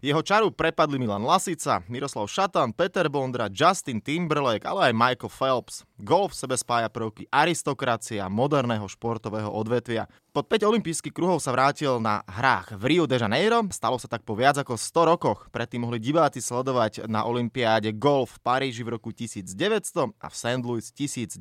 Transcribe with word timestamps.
Jeho 0.00 0.24
čaru 0.24 0.48
prepadli 0.48 0.96
Milan 0.96 1.20
Lasica, 1.28 1.84
Miroslav 1.84 2.24
Šatan, 2.24 2.72
Peter 2.72 3.04
Bondra, 3.12 3.52
Justin 3.52 4.00
Timberlake, 4.00 4.64
ale 4.64 4.88
aj 4.88 4.94
Michael 4.96 5.28
Phelps. 5.28 5.84
Golf 6.00 6.32
sebe 6.32 6.56
spája 6.56 6.88
prvky 6.88 7.28
aristokracia 7.28 8.24
moderného 8.32 8.88
športového 8.88 9.52
odvetvia. 9.52 10.08
Po 10.30 10.46
5 10.46 10.62
olympijských 10.62 11.10
kruhov 11.10 11.42
sa 11.42 11.50
vrátil 11.50 11.98
na 11.98 12.22
hrách 12.22 12.78
v 12.78 12.82
Rio 12.86 13.04
de 13.10 13.18
Janeiro. 13.18 13.66
Stalo 13.74 13.98
sa 13.98 14.06
tak 14.06 14.22
po 14.22 14.38
viac 14.38 14.54
ako 14.62 14.78
100 14.78 15.10
rokoch. 15.10 15.50
Predtým 15.50 15.82
mohli 15.82 15.98
diváci 15.98 16.38
sledovať 16.38 17.10
na 17.10 17.26
olympiáde 17.26 17.90
golf 17.98 18.38
v 18.38 18.42
Paríži 18.46 18.86
v 18.86 18.94
roku 18.94 19.10
1900 19.10 20.14
a 20.22 20.26
v 20.30 20.34
St. 20.38 20.62
Louis 20.62 20.86
1904. 20.86 21.34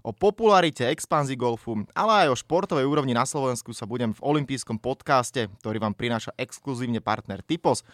O 0.00 0.16
popularite, 0.16 0.88
expanzii 0.88 1.36
golfu, 1.36 1.84
ale 1.92 2.24
aj 2.24 2.28
o 2.32 2.40
športovej 2.40 2.88
úrovni 2.88 3.12
na 3.12 3.28
Slovensku 3.28 3.76
sa 3.76 3.84
budem 3.84 4.16
v 4.16 4.24
olympijskom 4.32 4.80
podcaste, 4.80 5.52
ktorý 5.60 5.76
vám 5.84 5.92
prináša 5.92 6.32
exkluzívne 6.40 7.04
partner 7.04 7.44
Typos, 7.44 7.84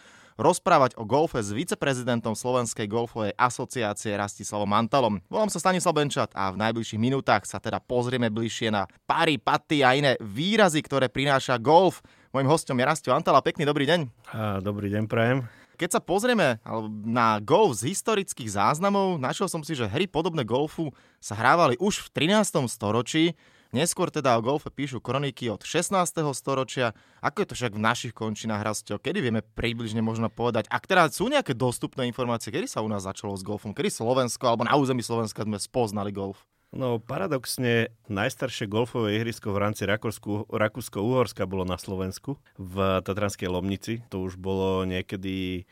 rozprávať 0.41 0.97
o 0.97 1.05
golfe 1.05 1.37
s 1.37 1.53
viceprezidentom 1.53 2.33
Slovenskej 2.33 2.89
golfovej 2.89 3.37
asociácie 3.37 4.17
Rastislavom 4.17 4.65
Mantalom. 4.65 5.21
Volám 5.29 5.53
sa 5.53 5.61
Stanislav 5.61 5.93
Benčat 5.93 6.33
a 6.33 6.49
v 6.49 6.57
najbližších 6.57 6.97
minútach 6.97 7.45
sa 7.45 7.61
teda 7.61 7.77
pozrieme 7.77 8.33
bližšie 8.33 8.73
na 8.73 8.89
pary, 9.05 9.37
paty 9.37 9.85
a 9.85 9.93
iné 9.93 10.17
výrazy, 10.17 10.81
ktoré 10.81 11.13
prináša 11.13 11.61
golf. 11.61 12.01
Mojím 12.33 12.49
hostom 12.49 12.75
je 12.81 12.89
Rastio 12.89 13.13
Antala. 13.13 13.45
Pekný 13.45 13.69
dobrý 13.69 13.85
deň. 13.85 13.99
A, 14.33 14.57
dobrý 14.59 14.89
deň, 14.89 15.05
prajem. 15.05 15.45
Keď 15.77 15.97
sa 15.97 16.01
pozrieme 16.01 16.61
na 17.05 17.41
golf 17.41 17.81
z 17.81 17.93
historických 17.93 18.53
záznamov, 18.53 19.17
našiel 19.17 19.49
som 19.49 19.65
si, 19.65 19.73
že 19.77 19.89
hry 19.89 20.05
podobné 20.05 20.45
golfu 20.45 20.93
sa 21.17 21.37
hrávali 21.37 21.77
už 21.81 22.05
v 22.05 22.33
13. 22.33 22.69
storočí. 22.69 23.37
Neskôr 23.71 24.11
teda 24.11 24.35
o 24.35 24.43
golfe 24.43 24.67
píšu 24.67 24.99
kroniky 24.99 25.47
od 25.47 25.63
16. 25.63 25.95
storočia. 26.35 26.91
Ako 27.23 27.39
je 27.39 27.47
to 27.47 27.55
však 27.55 27.71
v 27.71 27.79
našich 27.79 28.11
končinách 28.11 28.67
rastio? 28.67 28.99
Kedy 28.99 29.23
vieme 29.23 29.39
približne 29.39 30.03
možno 30.03 30.27
povedať? 30.27 30.67
Ak 30.67 30.91
teda 30.91 31.07
sú 31.07 31.31
nejaké 31.31 31.55
dostupné 31.55 32.03
informácie, 32.03 32.51
kedy 32.51 32.67
sa 32.67 32.83
u 32.83 32.91
nás 32.91 33.07
začalo 33.07 33.31
s 33.31 33.47
golfom? 33.47 33.71
Kedy 33.71 33.87
Slovensko 33.87 34.43
alebo 34.43 34.67
na 34.67 34.75
území 34.75 34.99
Slovenska 34.99 35.47
sme 35.47 35.55
spoznali 35.55 36.11
golf? 36.11 36.43
No 36.75 36.99
paradoxne 36.99 37.95
najstaršie 38.11 38.67
golfové 38.67 39.15
ihrisko 39.15 39.55
v 39.55 39.63
rámci 39.63 39.87
Rakúsko-Uhorska 39.87 41.47
bolo 41.47 41.63
na 41.63 41.79
Slovensku 41.79 42.43
v 42.59 42.75
Tatranskej 43.07 43.47
Lomnici. 43.47 44.03
To 44.11 44.27
už 44.27 44.35
bolo 44.35 44.83
niekedy 44.83 45.63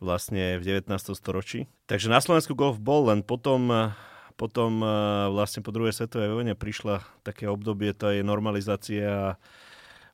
vlastne 0.00 0.56
v 0.56 0.80
19. 0.80 0.88
storočí. 1.12 1.68
Takže 1.92 2.08
na 2.08 2.24
Slovensku 2.24 2.56
golf 2.56 2.80
bol, 2.80 3.12
len 3.12 3.20
potom 3.20 3.92
potom 4.34 4.82
e, 4.82 4.88
vlastne 5.30 5.62
po 5.62 5.70
druhej 5.70 5.94
svetovej 5.94 6.34
vojne 6.34 6.54
prišla 6.58 7.06
také 7.22 7.46
obdobie 7.46 7.94
tej 7.94 8.26
normalizácie 8.26 9.02
a 9.02 9.38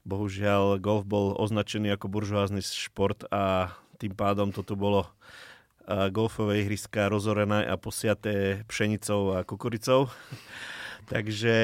bohužiaľ 0.04 0.80
golf 0.80 1.04
bol 1.08 1.36
označený 1.36 1.92
ako 1.96 2.06
buržoázny 2.08 2.60
šport 2.64 3.24
a 3.32 3.72
tým 4.00 4.16
pádom 4.16 4.52
toto 4.52 4.77
bolo 4.77 5.08
e, 5.84 6.08
golfové 6.12 6.64
ihriska 6.64 7.08
rozorené 7.08 7.64
a 7.64 7.77
posiaté 7.80 8.64
pšenicou 8.68 9.40
a 9.40 9.44
kukuricou. 9.44 10.08
Takže 11.10 11.56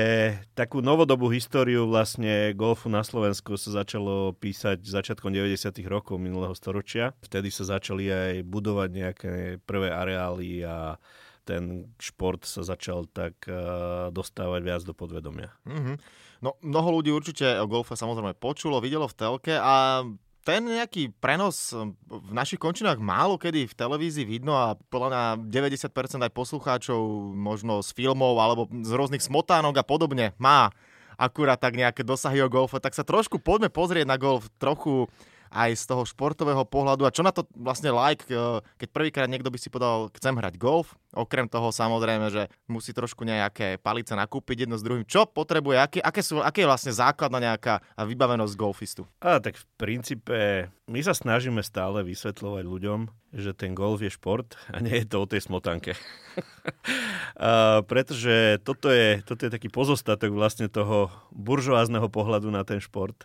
takú 0.58 0.82
novodobú 0.82 1.30
históriu 1.30 1.86
vlastne 1.86 2.50
golfu 2.50 2.91
na 2.91 3.06
Slovensku 3.06 3.54
sa 3.54 3.84
začalo 3.84 4.34
písať 4.34 4.82
začiatkom 4.82 5.30
90. 5.30 5.70
rokov 5.86 6.18
minulého 6.18 6.50
storočia. 6.58 7.14
Vtedy 7.22 7.54
sa 7.54 7.78
začali 7.78 8.10
aj 8.10 8.32
budovať 8.42 8.88
nejaké 8.91 9.32
prvé 9.62 9.94
areály 9.94 10.66
a 10.66 10.98
ten 11.47 11.94
šport 12.02 12.42
sa 12.42 12.66
začal 12.66 13.06
tak 13.06 13.39
uh, 13.47 14.11
dostávať 14.11 14.61
viac 14.66 14.83
do 14.83 14.91
podvedomia. 14.91 15.55
Mm-hmm. 15.62 15.97
No, 16.42 16.58
mnoho 16.61 17.00
ľudí 17.00 17.14
určite 17.14 17.47
o 17.62 17.70
golfe 17.70 17.94
samozrejme 17.94 18.34
počulo, 18.36 18.83
videlo 18.83 19.06
v 19.06 19.16
telke 19.16 19.55
a 19.55 20.05
ten 20.47 20.62
nejaký 20.62 21.11
prenos 21.19 21.75
v 22.06 22.31
našich 22.31 22.62
končinách 22.62 23.03
málo 23.03 23.34
kedy 23.34 23.66
v 23.66 23.75
televízii 23.75 24.22
vidno 24.22 24.54
a 24.54 24.78
podľa 24.78 25.09
mňa 25.10 25.22
90% 25.50 26.22
aj 26.22 26.31
poslucháčov 26.31 27.00
možno 27.34 27.82
z 27.82 27.91
filmov 27.91 28.38
alebo 28.38 28.70
z 28.70 28.91
rôznych 28.94 29.26
smotánok 29.26 29.82
a 29.82 29.84
podobne 29.87 30.38
má 30.38 30.70
akurát 31.19 31.59
tak 31.59 31.75
nejaké 31.75 32.04
dosahy 32.04 32.44
o 32.44 32.53
golfe, 32.53 32.78
tak 32.78 32.94
sa 32.94 33.03
trošku 33.03 33.41
poďme 33.41 33.72
pozrieť 33.72 34.06
na 34.06 34.20
golf 34.20 34.47
trochu 34.60 35.09
aj 35.50 35.70
z 35.78 35.84
toho 35.86 36.02
športového 36.06 36.64
pohľadu. 36.66 37.06
A 37.06 37.14
čo 37.14 37.26
na 37.26 37.32
to 37.34 37.46
vlastne 37.54 37.90
like, 37.92 38.26
eh, 38.28 38.60
keď 38.80 38.88
prvýkrát 38.90 39.28
niekto 39.30 39.50
by 39.50 39.58
si 39.58 39.72
povedal, 39.72 40.10
chcem 40.14 40.34
hrať 40.34 40.54
golf, 40.58 40.94
okrem 41.16 41.48
toho 41.48 41.72
samozrejme, 41.72 42.28
že 42.28 42.52
musí 42.68 42.92
trošku 42.92 43.24
nejaké 43.24 43.80
palice 43.80 44.12
nakúpiť 44.12 44.68
jedno 44.68 44.76
s 44.76 44.84
druhým. 44.84 45.08
Čo 45.08 45.24
potrebuje, 45.24 45.80
aké, 45.80 45.98
aké, 46.04 46.20
sú, 46.20 46.44
aké 46.44 46.62
je 46.62 46.70
vlastne 46.70 46.92
základná 46.92 47.40
nejaká 47.40 47.80
vybavenosť 47.96 48.54
golfistu? 48.54 49.08
A 49.24 49.40
tak 49.40 49.56
v 49.56 49.64
princípe 49.80 50.68
my 50.86 51.00
sa 51.00 51.16
snažíme 51.16 51.64
stále 51.64 52.04
vysvetľovať 52.04 52.64
ľuďom, 52.68 53.00
že 53.34 53.56
ten 53.56 53.72
golf 53.72 54.04
je 54.04 54.12
šport 54.12 54.54
a 54.70 54.78
nie 54.78 55.02
je 55.02 55.06
to 55.08 55.24
o 55.24 55.26
tej 55.26 55.42
smotanke. 55.42 55.96
a, 57.40 57.80
pretože 57.88 58.60
toto 58.62 58.92
je, 58.92 59.24
toto 59.24 59.48
je 59.48 59.50
taký 59.50 59.72
pozostatok 59.72 60.36
vlastne 60.36 60.68
toho 60.68 61.08
buržoázneho 61.32 62.12
pohľadu 62.12 62.52
na 62.52 62.62
ten 62.62 62.78
šport 62.78 63.24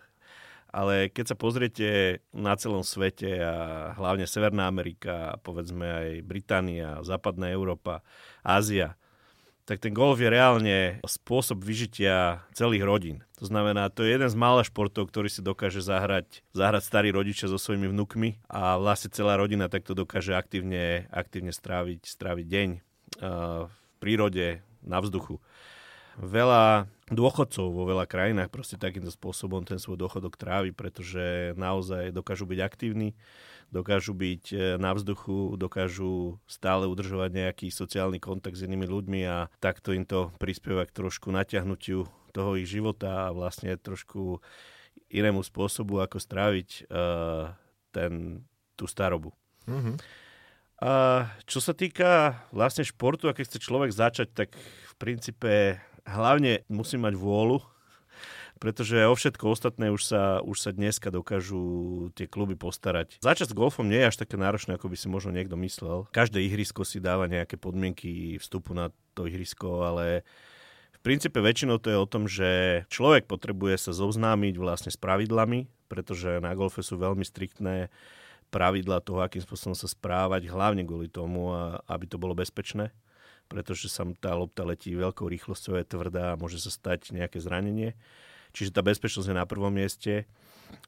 ale 0.71 1.11
keď 1.11 1.35
sa 1.35 1.35
pozriete 1.35 2.19
na 2.31 2.55
celom 2.55 2.83
svete 2.83 3.27
a 3.43 3.55
hlavne 3.95 4.23
Severná 4.23 4.71
Amerika, 4.71 5.37
povedzme 5.43 5.85
aj 5.85 6.09
Británia, 6.23 7.03
Západná 7.03 7.51
Európa, 7.51 8.03
Ázia, 8.41 8.95
tak 9.67 9.77
ten 9.79 9.93
golf 9.93 10.17
je 10.17 10.27
reálne 10.27 10.99
spôsob 11.05 11.61
vyžitia 11.61 12.43
celých 12.51 12.83
rodín. 12.83 13.23
To 13.39 13.45
znamená, 13.47 13.93
to 13.93 14.03
je 14.03 14.17
jeden 14.17 14.27
z 14.27 14.35
mála 14.35 14.65
športov, 14.65 15.07
ktorý 15.07 15.29
si 15.29 15.45
dokáže 15.45 15.79
zahrať, 15.79 16.43
zahrať 16.51 16.83
starí 16.83 17.13
rodičia 17.13 17.47
so 17.47 17.61
svojimi 17.61 17.87
vnukmi 17.87 18.41
a 18.49 18.81
vlastne 18.81 19.13
celá 19.13 19.37
rodina 19.37 19.69
takto 19.71 19.93
dokáže 19.93 20.33
aktívne, 20.33 21.07
aktívne 21.13 21.53
stráviť, 21.53 22.01
stráviť 22.03 22.45
deň 22.47 22.69
uh, 22.73 23.69
v 23.69 23.75
prírode, 24.01 24.65
na 24.81 24.97
vzduchu 24.99 25.37
veľa 26.21 26.85
dôchodcov 27.11 27.65
vo 27.67 27.83
veľa 27.83 28.07
krajinách 28.07 28.53
proste 28.53 28.79
takýmto 28.79 29.11
spôsobom 29.11 29.67
ten 29.67 29.81
svoj 29.81 29.99
dôchodok 29.99 30.39
trávi, 30.39 30.71
pretože 30.71 31.51
naozaj 31.59 32.15
dokážu 32.15 32.47
byť 32.47 32.59
aktívni, 32.63 33.17
dokážu 33.67 34.15
byť 34.15 34.43
e, 34.53 34.57
na 34.79 34.95
vzduchu, 34.95 35.59
dokážu 35.59 36.39
stále 36.47 36.87
udržovať 36.87 37.29
nejaký 37.35 37.67
sociálny 37.67 38.23
kontakt 38.23 38.55
s 38.55 38.63
inými 38.63 38.87
ľuďmi 38.87 39.21
a 39.27 39.51
takto 39.59 39.91
im 39.91 40.07
to 40.07 40.31
prispieva 40.39 40.87
k 40.87 40.95
trošku 40.95 41.33
natiahnutiu 41.35 42.07
toho 42.31 42.51
ich 42.55 42.71
života 42.71 43.27
a 43.27 43.35
vlastne 43.35 43.75
trošku 43.75 44.39
inému 45.11 45.43
spôsobu, 45.43 45.99
ako 45.99 46.15
stráviť 46.23 46.87
uh, 46.87 47.51
ten, 47.91 48.43
tú 48.79 48.87
starobu. 48.87 49.35
Mm-hmm. 49.67 49.95
A 50.81 51.27
čo 51.45 51.59
sa 51.59 51.75
týka 51.75 52.41
vlastne 52.55 52.87
športu, 52.87 53.27
a 53.27 53.35
keď 53.35 53.51
chce 53.51 53.59
človek 53.59 53.91
začať, 53.91 54.27
tak 54.31 54.49
v 54.55 54.93
princípe 54.95 55.77
hlavne 56.05 56.65
musí 56.71 56.97
mať 56.97 57.13
vôľu, 57.17 57.61
pretože 58.61 58.93
o 59.09 59.17
všetko 59.17 59.57
ostatné 59.57 59.89
už 59.89 60.05
sa, 60.05 60.23
už 60.45 60.57
sa 60.61 60.69
dneska 60.69 61.09
dokážu 61.09 62.13
tie 62.13 62.29
kluby 62.29 62.53
postarať. 62.53 63.17
Začať 63.25 63.51
s 63.51 63.57
golfom 63.57 63.89
nie 63.89 63.97
je 63.97 64.09
až 64.13 64.21
také 64.21 64.37
náročné, 64.37 64.77
ako 64.77 64.93
by 64.93 64.97
si 65.01 65.09
možno 65.09 65.33
niekto 65.33 65.57
myslel. 65.57 66.05
Každé 66.13 66.37
ihrisko 66.45 66.85
si 66.85 67.01
dáva 67.01 67.25
nejaké 67.25 67.57
podmienky 67.57 68.37
vstupu 68.37 68.77
na 68.77 68.93
to 69.17 69.25
ihrisko, 69.25 69.81
ale 69.81 70.21
v 70.93 70.99
princípe 71.01 71.41
väčšinou 71.41 71.81
to 71.81 71.89
je 71.89 71.97
o 71.97 72.05
tom, 72.05 72.29
že 72.29 72.85
človek 72.93 73.25
potrebuje 73.25 73.89
sa 73.89 73.91
zoznámiť 73.97 74.53
vlastne 74.61 74.93
s 74.93 74.97
pravidlami, 75.01 75.65
pretože 75.89 76.37
na 76.37 76.53
golfe 76.53 76.85
sú 76.85 77.01
veľmi 77.01 77.25
striktné 77.25 77.89
pravidla 78.53 79.01
toho, 79.01 79.25
akým 79.25 79.41
spôsobom 79.41 79.73
sa 79.73 79.89
správať, 79.89 80.45
hlavne 80.53 80.85
kvôli 80.85 81.09
tomu, 81.09 81.49
aby 81.89 82.05
to 82.05 82.21
bolo 82.21 82.37
bezpečné 82.37 82.93
pretože 83.51 83.91
sa 83.91 84.07
tá 84.15 84.31
lopta 84.31 84.63
letí 84.63 84.95
veľkou 84.95 85.27
rýchlosťou, 85.27 85.75
je 85.75 85.91
tvrdá 85.91 86.33
a 86.33 86.39
môže 86.39 86.63
sa 86.63 86.71
stať 86.71 87.11
nejaké 87.11 87.43
zranenie. 87.43 87.99
Čiže 88.55 88.71
tá 88.71 88.79
bezpečnosť 88.79 89.27
je 89.27 89.35
na 89.35 89.43
prvom 89.43 89.75
mieste. 89.75 90.23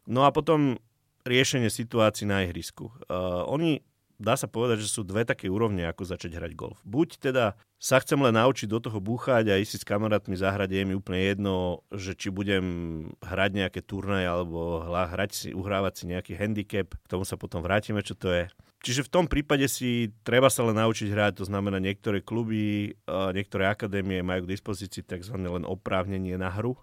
No 0.07 0.23
a 0.23 0.31
potom 0.31 0.79
riešenie 1.27 1.67
situácií 1.67 2.23
na 2.23 2.47
ihrisku. 2.47 2.87
Uh, 3.11 3.43
oni 3.51 3.83
dá 4.23 4.39
sa 4.39 4.47
povedať, 4.47 4.79
že 4.83 4.91
sú 4.91 5.03
dve 5.03 5.27
také 5.27 5.51
úrovne, 5.51 5.83
ako 5.83 6.07
začať 6.07 6.39
hrať 6.39 6.51
golf. 6.55 6.79
Buď 6.87 7.19
teda 7.19 7.59
sa 7.83 7.99
chcem 7.99 8.15
len 8.23 8.35
naučiť 8.39 8.71
do 8.71 8.79
toho 8.79 9.03
búchať 9.03 9.51
a 9.51 9.59
ísť 9.59 9.71
si 9.75 9.77
s 9.83 9.87
kamarátmi 9.87 10.39
zahrať, 10.39 10.71
je 10.71 10.87
mi 10.87 10.95
úplne 10.95 11.19
jedno, 11.19 11.83
že 11.91 12.15
či 12.15 12.31
budem 12.31 12.63
hrať 13.19 13.51
nejaké 13.59 13.79
turnaje 13.83 14.23
alebo 14.23 14.87
hrať 14.87 15.31
si, 15.35 15.47
uhrávať 15.51 15.93
si 15.99 16.03
nejaký 16.07 16.33
handicap, 16.39 16.87
k 16.87 17.07
tomu 17.11 17.27
sa 17.27 17.35
potom 17.35 17.59
vrátime, 17.59 17.99
čo 17.99 18.15
to 18.15 18.31
je. 18.31 18.45
Čiže 18.83 19.07
v 19.07 19.13
tom 19.15 19.25
prípade 19.31 19.63
si 19.71 20.11
treba 20.27 20.51
sa 20.51 20.67
len 20.67 20.75
naučiť 20.75 21.07
hrať, 21.07 21.39
to 21.39 21.45
znamená 21.47 21.79
niektoré 21.79 22.19
kluby, 22.19 22.99
niektoré 23.07 23.71
akadémie 23.71 24.19
majú 24.19 24.43
k 24.43 24.59
dispozícii 24.59 25.07
tzv. 25.07 25.39
len 25.39 25.63
oprávnenie 25.63 26.35
na 26.35 26.51
hru. 26.51 26.75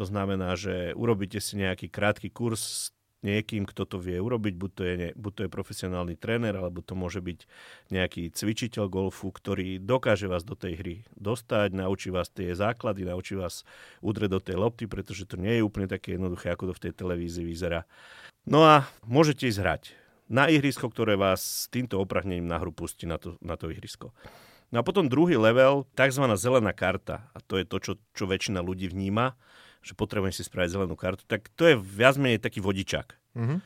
To 0.00 0.08
znamená, 0.08 0.56
že 0.56 0.96
urobíte 0.96 1.36
si 1.36 1.60
nejaký 1.60 1.92
krátky 1.92 2.32
kurz 2.32 2.96
niekým, 3.20 3.66
kto 3.66 3.82
to 3.82 3.96
vie 3.98 4.16
urobiť, 4.22 4.54
buď 4.54 4.70
to, 4.72 4.82
je, 4.86 4.94
buď 5.18 5.32
to 5.34 5.40
je 5.44 5.50
profesionálny 5.50 6.14
tréner, 6.14 6.54
alebo 6.54 6.80
to 6.80 6.94
môže 6.94 7.18
byť 7.18 7.38
nejaký 7.90 8.30
cvičiteľ 8.30 8.86
golfu, 8.86 9.28
ktorý 9.28 9.82
dokáže 9.82 10.30
vás 10.30 10.46
do 10.46 10.54
tej 10.54 10.78
hry 10.78 10.96
dostať, 11.18 11.74
naučí 11.74 12.08
vás 12.14 12.30
tie 12.30 12.54
základy, 12.54 13.04
naučí 13.04 13.34
vás 13.34 13.66
udrieť 14.06 14.30
do 14.32 14.40
tej 14.40 14.56
lopty, 14.56 14.86
pretože 14.86 15.26
to 15.26 15.34
nie 15.34 15.58
je 15.58 15.66
úplne 15.66 15.90
také 15.90 16.14
jednoduché, 16.14 16.54
ako 16.54 16.70
to 16.70 16.74
v 16.78 16.82
tej 16.88 16.92
televízii 16.94 17.42
vyzerá. 17.42 17.84
No 18.46 18.62
a 18.62 18.86
môžete 19.02 19.50
ísť 19.50 19.60
hrať 19.60 19.82
na 20.28 20.46
ihrisko, 20.46 20.92
ktoré 20.92 21.16
vás 21.16 21.40
s 21.40 21.72
týmto 21.72 21.96
oprahnením 21.98 22.46
na 22.46 22.60
hru 22.60 22.70
pustí 22.70 23.08
na 23.08 23.16
to, 23.16 23.40
na 23.40 23.56
to 23.56 23.72
ihrisko. 23.72 24.12
No 24.68 24.80
a 24.80 24.86
potom 24.86 25.08
druhý 25.08 25.40
level, 25.40 25.88
tzv. 25.96 26.24
zelená 26.36 26.76
karta. 26.76 27.32
A 27.32 27.40
to 27.40 27.56
je 27.56 27.64
to, 27.64 27.80
čo, 27.80 27.92
čo 28.12 28.28
väčšina 28.28 28.60
ľudí 28.60 28.92
vníma, 28.92 29.32
že 29.80 29.96
potrebujem 29.96 30.36
si 30.36 30.44
spraviť 30.44 30.76
zelenú 30.76 30.92
kartu. 30.92 31.24
Tak 31.24 31.48
to 31.56 31.72
je 31.72 31.74
viac 31.80 32.20
menej 32.20 32.44
taký 32.44 32.60
vodičák. 32.60 33.16
Mm-hmm. 33.32 33.58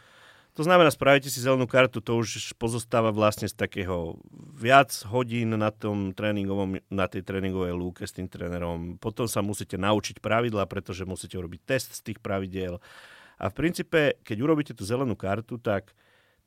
To 0.52 0.62
znamená, 0.68 0.92
spravíte 0.92 1.32
si 1.32 1.40
zelenú 1.40 1.64
kartu, 1.64 2.04
to 2.04 2.20
už 2.20 2.52
pozostáva 2.60 3.08
vlastne 3.08 3.48
z 3.48 3.56
takého 3.56 4.20
viac 4.52 4.92
hodín 5.08 5.56
na 5.56 5.72
tom 5.72 6.12
tréningovom, 6.12 6.76
na 6.92 7.08
tej 7.08 7.24
tréningovej 7.24 7.72
lúke 7.72 8.04
s 8.04 8.12
tým 8.12 8.28
trénerom. 8.28 9.00
Potom 9.00 9.24
sa 9.24 9.40
musíte 9.40 9.80
naučiť 9.80 10.20
pravidla, 10.20 10.68
pretože 10.68 11.08
musíte 11.08 11.40
urobiť 11.40 11.60
test 11.64 11.96
z 11.96 12.12
tých 12.12 12.20
pravidiel. 12.20 12.84
A 13.40 13.48
v 13.48 13.54
princípe, 13.56 14.20
keď 14.22 14.36
urobíte 14.44 14.72
tú 14.76 14.84
zelenú 14.84 15.16
kartu, 15.16 15.56
tak 15.56 15.96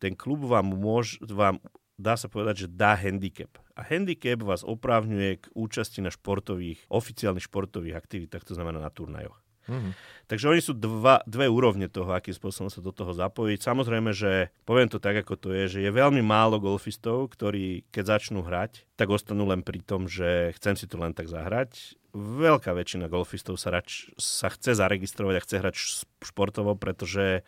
ten 0.05 0.13
klub 0.13 0.45
vám 0.45 0.69
môž, 0.69 1.17
vám 1.25 1.57
dá 1.97 2.13
sa 2.13 2.29
povedať, 2.29 2.67
že 2.67 2.67
dá 2.69 2.93
handicap. 2.93 3.57
A 3.73 3.81
handicap 3.81 4.37
vás 4.45 4.61
oprávňuje 4.61 5.41
k 5.41 5.45
účasti 5.57 6.05
na 6.05 6.13
športových, 6.13 6.85
oficiálnych 6.93 7.49
športových 7.49 7.97
aktivitách, 7.97 8.45
to 8.45 8.53
znamená 8.53 8.77
na 8.77 8.93
turnajoch. 8.93 9.41
Mm-hmm. 9.65 9.97
Takže 10.29 10.45
oni 10.45 10.61
sú 10.61 10.77
dva, 10.77 11.25
dve 11.25 11.49
úrovne 11.49 11.89
toho, 11.89 12.13
akým 12.13 12.37
spôsobom 12.37 12.69
sa 12.69 12.85
do 12.85 12.93
toho 12.93 13.17
zapojiť. 13.17 13.65
Samozrejme, 13.65 14.13
že 14.13 14.53
poviem 14.61 14.85
to 14.85 15.01
tak, 15.01 15.25
ako 15.25 15.33
to 15.41 15.49
je, 15.57 15.63
že 15.65 15.79
je 15.81 15.89
veľmi 15.89 16.21
málo 16.21 16.61
golfistov, 16.61 17.33
ktorí 17.33 17.89
keď 17.89 18.17
začnú 18.21 18.45
hrať, 18.45 18.85
tak 18.93 19.09
ostanú 19.09 19.49
len 19.49 19.65
pri 19.65 19.81
tom, 19.81 20.05
že 20.05 20.53
chcem 20.61 20.77
si 20.77 20.85
to 20.85 21.01
len 21.01 21.17
tak 21.17 21.33
zahrať. 21.33 21.97
Veľká 22.13 22.77
väčšina 22.77 23.09
golfistov 23.09 23.57
sa, 23.57 23.73
rač, 23.73 24.13
sa 24.21 24.53
chce 24.53 24.77
zaregistrovať 24.77 25.33
a 25.33 25.43
chce 25.43 25.55
hrať 25.57 25.75
športovo, 26.21 26.77
pretože 26.77 27.41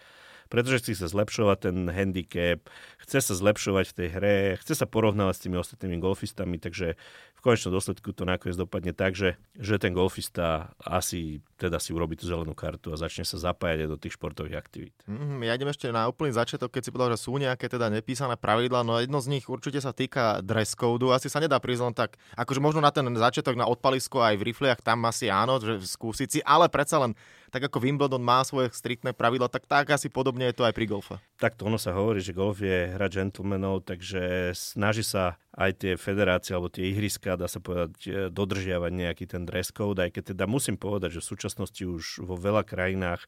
pretože 0.48 0.84
chce 0.84 1.06
sa 1.06 1.08
zlepšovať 1.08 1.58
ten 1.70 1.78
handicap, 1.92 2.60
chce 3.04 3.20
sa 3.22 3.34
zlepšovať 3.36 3.86
v 3.92 3.96
tej 3.96 4.08
hre, 4.12 4.38
chce 4.60 4.74
sa 4.74 4.88
porovnávať 4.88 5.34
s 5.36 5.44
tými 5.48 5.58
ostatnými 5.60 5.98
golfistami, 6.00 6.58
takže 6.58 6.98
v 7.38 7.40
konečnom 7.40 7.76
dôsledku 7.76 8.12
to 8.16 8.26
nakoniec 8.26 8.58
dopadne 8.58 8.92
tak, 8.98 9.14
že, 9.14 9.38
že 9.54 9.78
ten 9.78 9.94
golfista 9.94 10.74
asi 10.82 11.46
teda 11.58 11.82
si 11.82 11.90
urobí 11.92 12.14
tú 12.14 12.30
zelenú 12.30 12.54
kartu 12.54 12.94
a 12.94 13.02
začne 13.02 13.26
sa 13.26 13.42
zapájať 13.42 13.90
do 13.90 13.98
tých 13.98 14.14
športových 14.16 14.56
aktivít. 14.56 14.94
Mm, 15.10 15.42
ja 15.42 15.58
idem 15.58 15.74
ešte 15.74 15.90
na 15.90 16.06
úplný 16.06 16.30
začiatok, 16.32 16.70
keď 16.70 16.82
si 16.86 16.94
povedal, 16.94 17.12
že 17.18 17.26
sú 17.26 17.34
nejaké 17.42 17.66
teda 17.66 17.90
nepísané 17.90 18.38
pravidla, 18.38 18.86
no 18.86 19.02
jedno 19.02 19.18
z 19.18 19.34
nich 19.34 19.50
určite 19.50 19.82
sa 19.82 19.92
týka 19.92 20.46
dress 20.46 20.78
code. 20.78 21.10
Asi 21.10 21.28
sa 21.28 21.42
nedá 21.42 21.58
prísť 21.58 21.84
len 21.90 21.96
tak, 21.98 22.22
akože 22.38 22.62
možno 22.62 22.80
na 22.86 22.94
ten 22.94 23.10
začiatok 23.10 23.58
na 23.58 23.66
odpalisko 23.66 24.22
aj 24.22 24.38
v 24.38 24.54
rifliach, 24.54 24.86
tam 24.86 25.04
asi 25.10 25.34
áno, 25.34 25.58
že 25.58 25.82
skúsiť 25.82 26.28
si, 26.30 26.40
ale 26.46 26.70
predsa 26.70 27.02
len 27.02 27.18
tak 27.50 27.72
ako 27.72 27.80
Wimbledon 27.80 28.22
má 28.22 28.44
svoje 28.44 28.70
striktné 28.76 29.16
pravidla, 29.16 29.48
tak 29.48 29.66
tak 29.66 29.90
asi 29.90 30.12
podobne 30.12 30.52
je 30.52 30.56
to 30.56 30.68
aj 30.68 30.76
pri 30.76 30.86
golfe. 30.86 31.16
Tak 31.40 31.56
to 31.56 31.66
ono 31.66 31.80
sa 31.80 31.96
hovorí, 31.96 32.20
že 32.20 32.36
golf 32.36 32.60
je 32.60 32.92
hra 32.92 33.08
gentlemanov, 33.08 33.88
takže 33.88 34.52
snaží 34.52 35.02
sa 35.02 35.40
aj 35.58 35.72
tie 35.82 35.94
federácie 35.98 36.54
alebo 36.54 36.70
tie 36.70 36.94
ihriska, 36.94 37.34
dá 37.34 37.50
sa 37.50 37.58
povedať, 37.58 37.92
e, 38.06 38.12
dodržiavať 38.30 38.92
nejaký 38.94 39.26
ten 39.26 39.44
dress 39.44 39.74
code, 39.74 39.98
aj 39.98 40.14
keď 40.14 40.38
teda 40.38 40.46
musím 40.46 40.78
povedať, 40.78 41.18
že 41.18 41.24
v 41.26 41.30
súčasnosti 41.34 41.84
už 41.84 42.22
vo 42.22 42.38
veľa 42.38 42.62
krajinách 42.62 43.26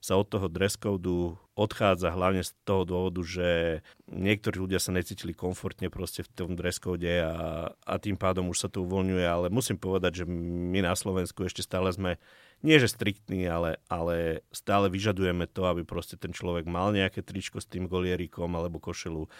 sa 0.00 0.16
od 0.16 0.28
toho 0.28 0.48
dress 0.48 0.76
code 0.76 1.36
odchádza 1.56 2.12
hlavne 2.12 2.44
z 2.44 2.52
toho 2.64 2.84
dôvodu, 2.84 3.20
že 3.24 3.80
niektorí 4.08 4.60
ľudia 4.60 4.80
sa 4.80 4.92
necítili 4.92 5.32
komfortne 5.32 5.88
proste 5.88 6.24
v 6.24 6.32
tom 6.32 6.50
dress 6.56 6.80
code 6.80 7.04
a, 7.04 7.68
a 7.72 7.94
tým 7.96 8.16
pádom 8.16 8.48
už 8.52 8.66
sa 8.66 8.68
to 8.68 8.84
uvoľňuje, 8.84 9.24
ale 9.24 9.46
musím 9.52 9.80
povedať, 9.80 10.22
že 10.22 10.24
my 10.28 10.84
na 10.84 10.92
Slovensku 10.96 11.44
ešte 11.44 11.64
stále 11.64 11.92
sme 11.92 12.20
nie 12.66 12.82
že 12.82 12.90
striktní, 12.90 13.46
ale, 13.46 13.78
ale 13.86 14.42
stále 14.50 14.90
vyžadujeme 14.90 15.46
to, 15.46 15.70
aby 15.70 15.86
proste 15.86 16.18
ten 16.18 16.34
človek 16.34 16.66
mal 16.66 16.90
nejaké 16.90 17.22
tričko 17.22 17.62
s 17.62 17.70
tým 17.70 17.86
golierikom 17.86 18.50
alebo 18.58 18.82
košelu. 18.82 19.30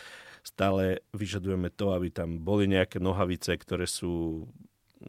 Stále 0.46 1.02
vyžadujeme 1.11 1.75
to, 1.75 1.90
aby 1.90 2.14
tam 2.14 2.38
boli 2.38 2.70
nejaké 2.70 3.02
nohavice, 3.02 3.58
ktoré 3.58 3.90
sú 3.90 4.46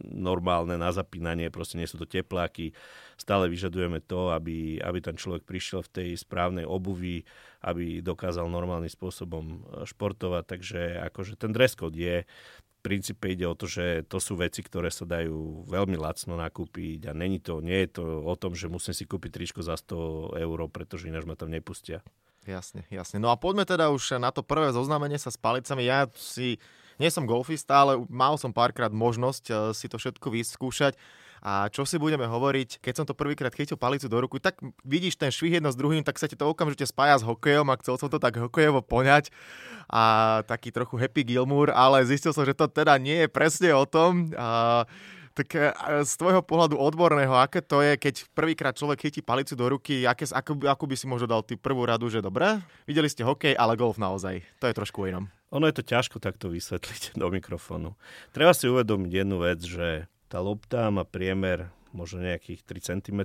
normálne 0.04 0.76
na 0.76 0.92
zapínanie, 0.92 1.48
proste 1.48 1.80
nie 1.80 1.88
sú 1.88 1.96
to 2.02 2.10
tepláky. 2.10 2.76
Stále 3.16 3.48
vyžadujeme 3.48 4.04
to, 4.04 4.36
aby, 4.36 4.82
aby 4.84 5.00
ten 5.00 5.16
človek 5.16 5.48
prišiel 5.48 5.86
v 5.86 5.94
tej 5.94 6.10
správnej 6.20 6.68
obuvi, 6.68 7.24
aby 7.64 8.04
dokázal 8.04 8.52
normálnym 8.52 8.92
spôsobom 8.92 9.64
športovať. 9.88 10.44
Takže 10.44 10.82
akože 11.08 11.40
ten 11.40 11.56
dress 11.56 11.74
code 11.80 11.96
je 11.96 12.28
princípe 12.88 13.28
ide 13.28 13.44
o 13.44 13.52
to, 13.52 13.68
že 13.68 14.08
to 14.08 14.24
sú 14.24 14.40
veci, 14.40 14.64
ktoré 14.64 14.88
sa 14.88 15.04
dajú 15.04 15.68
veľmi 15.68 16.00
lacno 16.00 16.40
nakúpiť 16.40 17.12
a 17.12 17.12
není 17.12 17.44
to, 17.44 17.60
nie 17.60 17.84
je 17.84 18.00
to 18.00 18.24
o 18.24 18.36
tom, 18.40 18.56
že 18.56 18.72
musím 18.72 18.96
si 18.96 19.04
kúpiť 19.04 19.36
tričko 19.36 19.60
za 19.60 19.76
100 19.76 20.40
eur, 20.40 20.58
pretože 20.72 21.12
ináč 21.12 21.28
ma 21.28 21.36
tam 21.36 21.52
nepustia. 21.52 22.00
Jasne, 22.48 22.88
jasne. 22.88 23.20
No 23.20 23.28
a 23.28 23.36
poďme 23.36 23.68
teda 23.68 23.92
už 23.92 24.24
na 24.24 24.32
to 24.32 24.40
prvé 24.40 24.72
zoznámenie 24.72 25.20
sa 25.20 25.28
s 25.28 25.36
palicami. 25.36 25.84
Ja 25.84 26.08
si 26.16 26.64
nie 26.96 27.12
som 27.12 27.28
golfista, 27.28 27.84
ale 27.84 28.00
mal 28.08 28.40
som 28.40 28.56
párkrát 28.56 28.90
možnosť 28.90 29.44
eh, 29.52 29.56
si 29.76 29.92
to 29.92 30.00
všetko 30.00 30.32
vyskúšať. 30.32 30.96
A 31.42 31.70
čo 31.70 31.86
si 31.86 32.02
budeme 32.02 32.26
hovoriť, 32.26 32.82
keď 32.82 32.94
som 32.94 33.06
to 33.06 33.18
prvýkrát 33.18 33.54
chytil 33.54 33.78
palicu 33.78 34.10
do 34.10 34.18
ruky, 34.22 34.42
tak 34.42 34.58
vidíš 34.86 35.18
ten 35.18 35.30
švih 35.30 35.60
jedno 35.60 35.70
s 35.70 35.78
druhým, 35.80 36.02
tak 36.02 36.18
sa 36.18 36.26
ti 36.26 36.38
to 36.38 36.50
okamžite 36.50 36.86
spája 36.90 37.22
s 37.22 37.28
hokejom 37.28 37.68
a 37.70 37.80
chcel 37.82 37.96
som 37.98 38.10
to 38.10 38.18
tak 38.18 38.38
hokejovo 38.38 38.82
poňať 38.82 39.30
a 39.88 40.40
taký 40.44 40.74
trochu 40.74 41.00
happy 41.00 41.24
Gilmour, 41.24 41.72
ale 41.72 42.04
zistil 42.04 42.36
som, 42.36 42.44
že 42.44 42.58
to 42.58 42.68
teda 42.68 43.00
nie 43.00 43.26
je 43.26 43.30
presne 43.32 43.72
o 43.72 43.88
tom. 43.88 44.34
A, 44.36 44.84
tak 45.38 45.54
e, 45.54 45.70
z 46.02 46.14
tvojho 46.18 46.42
pohľadu 46.42 46.82
odborného, 46.82 47.38
aké 47.38 47.62
to 47.62 47.86
je, 47.86 47.94
keď 47.94 48.26
prvýkrát 48.34 48.74
človek 48.74 49.06
chytí 49.06 49.22
palicu 49.22 49.54
do 49.54 49.70
ruky, 49.70 50.10
aké, 50.10 50.26
ako, 50.26 50.66
ako 50.66 50.84
by 50.90 50.96
si 50.98 51.06
možno 51.06 51.30
dal 51.30 51.46
ty 51.46 51.54
prvú 51.54 51.86
radu, 51.86 52.10
že 52.10 52.26
dobre, 52.26 52.58
videli 52.90 53.06
ste 53.06 53.22
hokej, 53.22 53.54
ale 53.54 53.78
golf 53.78 54.02
naozaj. 54.02 54.42
To 54.58 54.66
je 54.66 54.74
trošku 54.74 55.06
inom. 55.06 55.30
Ono 55.54 55.70
je 55.70 55.78
to 55.78 55.86
ťažko 55.86 56.18
takto 56.18 56.50
vysvetliť 56.50 57.16
do 57.22 57.30
mikrofónu. 57.30 57.94
Treba 58.34 58.52
si 58.58 58.66
uvedomiť 58.66 59.12
jednu 59.14 59.38
vec, 59.46 59.62
že 59.62 60.10
tá 60.28 60.44
lopta 60.44 60.92
má 60.92 61.08
priemer 61.08 61.72
možno 61.96 62.24
nejakých 62.24 62.64
3 62.64 62.90
cm. 63.00 63.22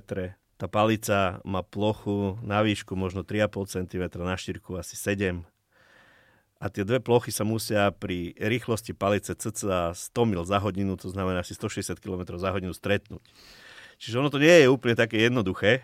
Tá 0.57 0.65
palica 0.71 1.43
má 1.43 1.61
plochu 1.63 2.39
na 2.39 2.63
výšku 2.63 2.95
možno 2.95 3.27
3,5 3.27 3.87
cm, 3.87 4.03
na 4.23 4.35
šírku 4.39 4.79
asi 4.79 4.95
7 4.95 5.43
a 6.63 6.71
tie 6.71 6.87
dve 6.87 7.03
plochy 7.03 7.27
sa 7.27 7.43
musia 7.43 7.91
pri 7.91 8.31
rýchlosti 8.39 8.95
palice 8.95 9.35
cca 9.35 9.91
100 9.91 10.31
mil 10.31 10.47
za 10.47 10.63
hodinu, 10.63 10.95
to 10.95 11.11
znamená 11.11 11.43
asi 11.43 11.51
160 11.59 11.99
km 11.99 12.39
za 12.39 12.55
hodinu 12.55 12.71
stretnúť. 12.71 13.19
Čiže 13.99 14.23
ono 14.23 14.31
to 14.31 14.39
nie 14.39 14.63
je 14.63 14.71
úplne 14.71 14.95
také 14.95 15.27
jednoduché, 15.27 15.83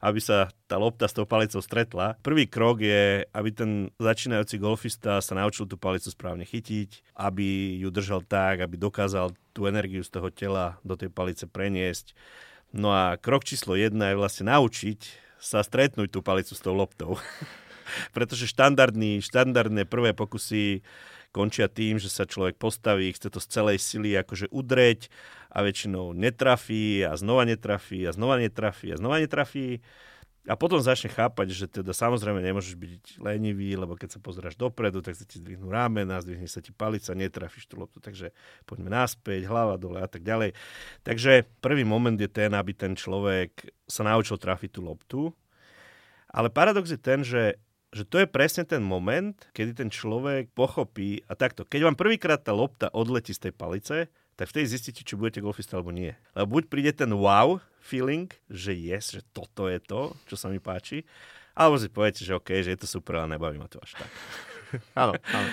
aby 0.00 0.20
sa 0.22 0.50
tá 0.66 0.76
lopta 0.76 1.06
s 1.06 1.16
tou 1.16 1.24
palicou 1.28 1.60
stretla. 1.60 2.18
Prvý 2.20 2.50
krok 2.50 2.82
je, 2.82 3.26
aby 3.30 3.50
ten 3.52 3.70
začínajúci 3.96 4.56
golfista 4.58 5.20
sa 5.20 5.34
naučil 5.36 5.68
tú 5.68 5.78
palicu 5.78 6.08
správne 6.10 6.46
chytiť, 6.46 7.14
aby 7.18 7.78
ju 7.80 7.88
držal 7.92 8.24
tak, 8.24 8.64
aby 8.64 8.78
dokázal 8.78 9.36
tú 9.52 9.68
energiu 9.68 10.00
z 10.02 10.10
toho 10.10 10.28
tela 10.32 10.80
do 10.82 10.96
tej 10.96 11.12
palice 11.12 11.44
preniesť. 11.44 12.16
No 12.72 12.88
a 12.92 13.20
krok 13.20 13.44
číslo 13.44 13.76
jedna 13.76 14.10
je 14.10 14.20
vlastne 14.20 14.48
naučiť 14.48 15.00
sa 15.36 15.60
stretnúť 15.60 16.08
tú 16.08 16.24
palicu 16.24 16.56
s 16.56 16.64
tou 16.64 16.72
loptou. 16.72 17.20
Pretože 18.16 18.48
štandardný, 18.48 19.20
štandardné 19.20 19.84
prvé 19.84 20.16
pokusy 20.16 20.80
končia 21.32 21.66
tým, 21.66 21.96
že 21.96 22.12
sa 22.12 22.28
človek 22.28 22.60
postaví, 22.60 23.08
chce 23.10 23.32
to 23.32 23.40
z 23.40 23.48
celej 23.48 23.80
sily 23.80 24.12
akože 24.20 24.52
udreť 24.52 25.08
a 25.48 25.64
väčšinou 25.64 26.12
netrafí 26.12 27.00
a 27.02 27.16
znova 27.16 27.48
netrafí 27.48 28.04
a 28.04 28.12
znova 28.12 28.36
netrafí 28.38 28.92
a 28.92 29.00
znova 29.00 29.18
netrafí. 29.18 29.80
A 30.42 30.58
potom 30.58 30.82
začne 30.82 31.06
chápať, 31.06 31.54
že 31.54 31.66
teda 31.70 31.94
samozrejme 31.94 32.42
nemôžeš 32.42 32.74
byť 32.74 33.22
lenivý, 33.22 33.78
lebo 33.78 33.94
keď 33.94 34.18
sa 34.18 34.20
pozráš 34.20 34.58
dopredu, 34.58 34.98
tak 34.98 35.14
sa 35.14 35.22
ti 35.22 35.38
zdvihnú 35.38 35.70
rámena, 35.70 36.18
zdvihne 36.18 36.50
sa 36.50 36.58
ti 36.58 36.74
palica, 36.74 37.14
netrafíš 37.14 37.70
tú 37.70 37.78
loptu. 37.78 38.02
Takže 38.02 38.34
poďme 38.66 38.90
naspäť, 38.90 39.46
hlava 39.46 39.78
dole 39.78 40.02
a 40.02 40.10
tak 40.10 40.26
ďalej. 40.26 40.58
Takže 41.06 41.46
prvý 41.62 41.86
moment 41.86 42.18
je 42.18 42.26
ten, 42.26 42.50
aby 42.58 42.74
ten 42.74 42.98
človek 42.98 43.70
sa 43.86 44.02
naučil 44.02 44.34
trafiť 44.34 44.70
tú 44.74 44.80
loptu. 44.82 45.20
Ale 46.26 46.50
paradox 46.50 46.90
je 46.90 46.98
ten, 46.98 47.22
že 47.22 47.62
že 47.92 48.08
to 48.08 48.24
je 48.24 48.26
presne 48.26 48.64
ten 48.64 48.80
moment, 48.80 49.36
kedy 49.52 49.76
ten 49.76 49.92
človek 49.92 50.48
pochopí 50.56 51.20
a 51.28 51.36
takto. 51.36 51.68
Keď 51.68 51.92
vám 51.92 51.96
prvýkrát 52.00 52.40
tá 52.40 52.56
lopta 52.56 52.88
odletí 52.88 53.36
z 53.36 53.48
tej 53.48 53.52
palice, 53.52 53.96
tak 54.32 54.48
vtedy 54.48 54.64
zistíte, 54.64 55.04
či 55.04 55.12
budete 55.12 55.44
golfista 55.44 55.76
alebo 55.76 55.92
nie. 55.92 56.16
Lebo 56.32 56.58
buď 56.58 56.62
príde 56.72 56.92
ten 56.96 57.12
wow 57.12 57.60
feeling, 57.84 58.32
že 58.48 58.72
yes, 58.72 59.12
že 59.12 59.20
toto 59.36 59.68
je 59.68 59.76
to, 59.76 60.16
čo 60.24 60.40
sa 60.40 60.48
mi 60.48 60.56
páči, 60.56 61.04
alebo 61.52 61.76
si 61.76 61.92
poviete, 61.92 62.24
že 62.24 62.32
OK, 62.32 62.64
že 62.64 62.72
je 62.72 62.80
to 62.80 62.88
super, 62.88 63.20
ale 63.20 63.36
nebaví 63.36 63.60
ma 63.60 63.68
to 63.68 63.76
až 63.84 64.00
tak. 64.00 64.10
áno, 65.02 65.12
áno. 65.12 65.48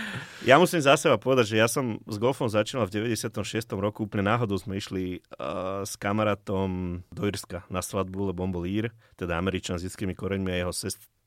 Ja 0.47 0.55
musím 0.55 0.79
za 0.79 0.95
seba 0.95 1.19
povedať, 1.19 1.51
že 1.51 1.57
ja 1.59 1.67
som 1.67 1.99
s 2.07 2.15
golfom 2.15 2.47
začínal 2.47 2.87
v 2.87 3.11
96. 3.11 3.67
roku, 3.75 4.07
úplne 4.07 4.31
náhodou 4.31 4.55
sme 4.55 4.79
išli 4.79 5.19
uh, 5.35 5.83
s 5.83 5.99
kamarátom 5.99 7.03
do 7.11 7.21
Irska 7.27 7.67
na 7.67 7.83
svadbu, 7.83 8.31
lebo 8.31 8.47
on 8.47 8.55
bol 8.55 8.63
Ír, 8.63 8.95
teda 9.19 9.35
Američan 9.35 9.75
s 9.75 9.83
detskými 9.83 10.15
koreňmi 10.15 10.55
a 10.55 10.57
jeho 10.63 10.73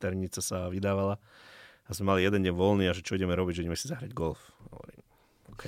sesternica 0.03 0.43
sa 0.43 0.67
vydávala. 0.67 1.23
A 1.87 1.91
sme 1.95 2.11
mali 2.11 2.27
jeden 2.27 2.43
deň 2.43 2.55
voľný 2.59 2.91
a 2.91 2.95
že 2.95 3.07
čo 3.07 3.15
ideme 3.15 3.39
robiť, 3.39 3.55
že 3.55 3.63
ideme 3.63 3.79
si 3.79 3.87
zahrať 3.87 4.11
golf. 4.11 4.43
Hovorím, 4.75 5.03
OK, 5.55 5.65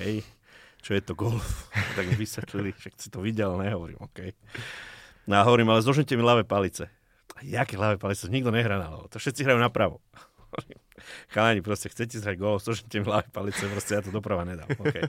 čo 0.83 0.91
je 0.91 0.99
to 0.99 1.15
golf? 1.15 1.71
tak 1.95 2.03
mi 2.11 2.19
vysvetlili, 2.19 2.75
že 2.75 2.91
si 2.99 3.07
to 3.07 3.23
videl, 3.23 3.55
ne? 3.55 3.71
Hovorím, 3.71 4.03
OK. 4.03 4.35
No 5.31 5.39
a 5.39 5.47
hovorím, 5.47 5.71
ale 5.71 5.79
zložite 5.79 6.19
mi 6.19 6.23
ľavé 6.27 6.43
palice. 6.43 6.91
Jaké 7.39 7.79
ľavé 7.79 7.95
palice? 7.95 8.27
Nikto 8.27 8.51
nehrá 8.51 8.75
na 8.75 8.91
ľavo. 8.91 9.07
To 9.07 9.15
všetci 9.15 9.47
hrajú 9.47 9.59
napravo. 9.63 10.03
Chalani, 11.31 11.63
proste 11.63 11.87
chcete 11.87 12.19
zhrať 12.19 12.35
gól, 12.35 12.59
stožite 12.59 12.99
mi 12.99 13.07
ľavé 13.07 13.31
palice, 13.31 13.63
proste 13.71 13.95
ja 13.95 14.01
to 14.03 14.11
doprava 14.11 14.43
nedám. 14.43 14.67
Okay. 14.75 15.07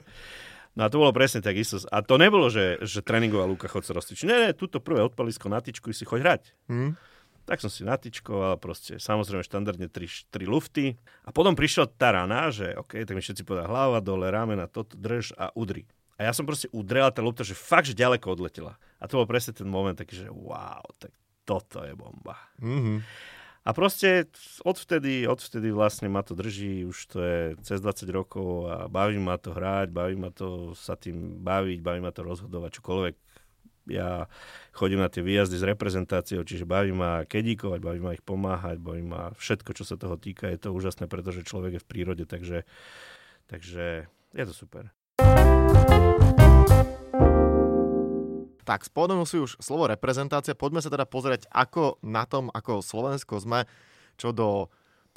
No 0.75 0.85
a 0.85 0.91
to 0.91 1.03
bolo 1.03 1.11
presne 1.11 1.43
tak 1.43 1.57
isto. 1.59 1.83
A 1.91 1.99
to 1.99 2.15
nebolo, 2.15 2.47
že, 2.47 2.79
že 2.83 3.03
tréningová 3.03 3.47
Luka 3.47 3.67
chod 3.67 3.83
sa 3.83 3.95
roztič. 3.95 4.23
Ne, 4.23 4.35
ne, 4.47 4.49
túto 4.53 4.79
prvé 4.79 5.03
odpalisko 5.03 5.51
na 5.51 5.59
tyčku 5.59 5.89
si 5.91 6.05
choď 6.05 6.19
hrať. 6.21 6.41
Hmm. 6.69 6.93
Tak 7.47 7.63
som 7.63 7.71
si 7.71 7.87
natyčkoval, 7.87 8.59
proste 8.59 8.99
samozrejme 8.99 9.39
štandardne 9.39 9.87
3, 9.87 10.27
3 10.27 10.51
lufty. 10.51 10.99
A 11.23 11.31
potom 11.31 11.55
prišla 11.55 11.87
tá 11.95 12.11
rana, 12.11 12.51
že 12.51 12.75
OK, 12.75 12.99
tak 13.07 13.15
mi 13.15 13.23
všetci 13.23 13.47
povedali 13.47 13.71
hlava, 13.71 14.03
dole, 14.03 14.27
ramena, 14.27 14.67
toto, 14.67 14.99
drž 14.99 15.31
a 15.39 15.55
udri. 15.55 15.87
A 16.19 16.27
ja 16.27 16.35
som 16.35 16.43
proste 16.43 16.67
udrel 16.75 17.07
tá 17.15 17.23
lufta, 17.23 17.47
že 17.47 17.55
fakt, 17.55 17.87
že 17.87 17.95
ďaleko 17.95 18.35
odletela. 18.35 18.75
A 18.99 19.07
to 19.07 19.23
bol 19.23 19.29
presne 19.29 19.55
ten 19.55 19.69
moment 19.69 19.95
taký, 19.95 20.27
že 20.27 20.27
wow, 20.27 20.83
tak 20.99 21.15
toto 21.47 21.87
je 21.87 21.95
bomba. 21.95 22.35
Mm-hmm. 22.59 22.99
A 23.67 23.69
proste 23.75 24.31
odvtedy, 24.63 25.27
odvtedy 25.27 25.75
vlastne 25.75 26.07
ma 26.07 26.23
to 26.23 26.35
drží, 26.35 26.87
už 26.87 26.97
to 27.11 27.17
je 27.19 27.39
cez 27.67 27.83
20 27.83 28.07
rokov 28.15 28.71
a 28.71 28.87
baví 28.87 29.19
ma 29.19 29.35
to 29.35 29.51
hrať, 29.51 29.91
baví 29.91 30.15
ma 30.15 30.31
to 30.31 30.71
sa 30.71 30.95
tým 30.95 31.43
baviť, 31.43 31.83
baví 31.83 31.99
ma 31.99 32.15
to 32.15 32.23
rozhodovať, 32.23 32.79
čokoľvek 32.79 33.15
ja 33.87 34.27
chodím 34.75 35.01
na 35.01 35.09
tie 35.09 35.23
výjazdy 35.25 35.57
s 35.57 35.65
reprezentáciou, 35.65 36.43
čiže 36.43 36.67
baví 36.67 36.93
ma 36.93 37.23
kedíkovať, 37.25 37.79
baví 37.81 37.99
ma 38.03 38.11
ich 38.13 38.23
pomáhať, 38.23 38.77
baví 38.79 39.03
ma 39.03 39.33
všetko, 39.35 39.71
čo 39.73 39.83
sa 39.87 39.95
toho 39.95 40.19
týka. 40.19 40.51
Je 40.51 40.59
to 40.59 40.75
úžasné, 40.75 41.09
pretože 41.09 41.47
človek 41.47 41.79
je 41.79 41.83
v 41.83 41.89
prírode, 41.89 42.23
takže, 42.27 42.67
takže 43.49 44.11
je 44.35 44.43
to 44.45 44.53
super. 44.53 44.91
Tak, 48.67 48.83
spomenul 48.83 49.23
si 49.23 49.39
už 49.39 49.63
slovo 49.63 49.87
reprezentácia. 49.87 50.51
Poďme 50.51 50.83
sa 50.83 50.91
teda 50.91 51.07
pozrieť, 51.07 51.47
ako 51.47 52.03
na 52.03 52.27
tom, 52.27 52.51
ako 52.51 52.83
Slovensko 52.83 53.39
sme, 53.39 53.63
čo 54.19 54.35
do 54.35 54.67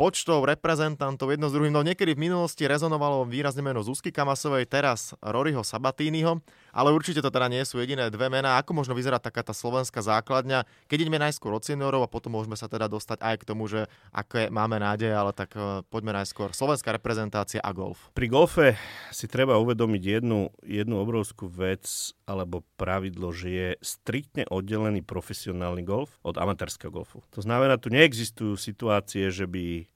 počtov 0.00 0.48
reprezentantov 0.48 1.28
jedno 1.28 1.52
s 1.52 1.54
druhým. 1.60 1.76
No 1.76 1.84
niekedy 1.84 2.16
v 2.16 2.24
minulosti 2.24 2.64
rezonovalo 2.64 3.28
výrazne 3.28 3.60
meno 3.60 3.84
Zuzky 3.84 4.08
Kamasovej, 4.08 4.64
teraz 4.64 5.12
Roryho 5.20 5.60
Sabatínyho, 5.60 6.40
ale 6.72 6.88
určite 6.88 7.20
to 7.20 7.28
teda 7.28 7.52
nie 7.52 7.60
sú 7.68 7.76
jediné 7.84 8.08
dve 8.08 8.32
mená. 8.32 8.56
Ako 8.56 8.72
možno 8.72 8.96
vyzerá 8.96 9.20
taká 9.20 9.44
tá 9.44 9.52
slovenská 9.52 10.00
základňa, 10.00 10.64
keď 10.88 11.04
ideme 11.04 11.20
najskôr 11.20 11.52
od 11.52 11.60
seniorov 11.60 12.00
a 12.00 12.08
potom 12.08 12.32
môžeme 12.32 12.56
sa 12.56 12.64
teda 12.64 12.88
dostať 12.88 13.20
aj 13.20 13.44
k 13.44 13.44
tomu, 13.44 13.68
že 13.68 13.92
aké 14.08 14.48
máme 14.48 14.80
nádej, 14.80 15.12
ale 15.12 15.36
tak 15.36 15.52
uh, 15.52 15.84
poďme 15.92 16.16
najskôr. 16.16 16.56
Slovenská 16.56 16.96
reprezentácia 16.96 17.60
a 17.60 17.68
golf. 17.76 18.08
Pri 18.16 18.32
golfe 18.32 18.80
si 19.12 19.28
treba 19.28 19.60
uvedomiť 19.60 20.02
jednu, 20.16 20.48
jednu 20.64 20.96
obrovskú 20.96 21.44
vec 21.52 22.16
alebo 22.24 22.64
pravidlo, 22.80 23.36
že 23.36 23.48
je 23.52 23.68
striktne 23.84 24.48
oddelený 24.48 25.04
profesionálny 25.04 25.84
golf 25.84 26.16
od 26.24 26.40
amatérskeho 26.40 26.88
golfu. 26.88 27.20
To 27.36 27.44
znamená, 27.44 27.76
tu 27.76 27.92
neexistujú 27.92 28.56
situácie, 28.56 29.28
že 29.28 29.44
by 29.44 29.89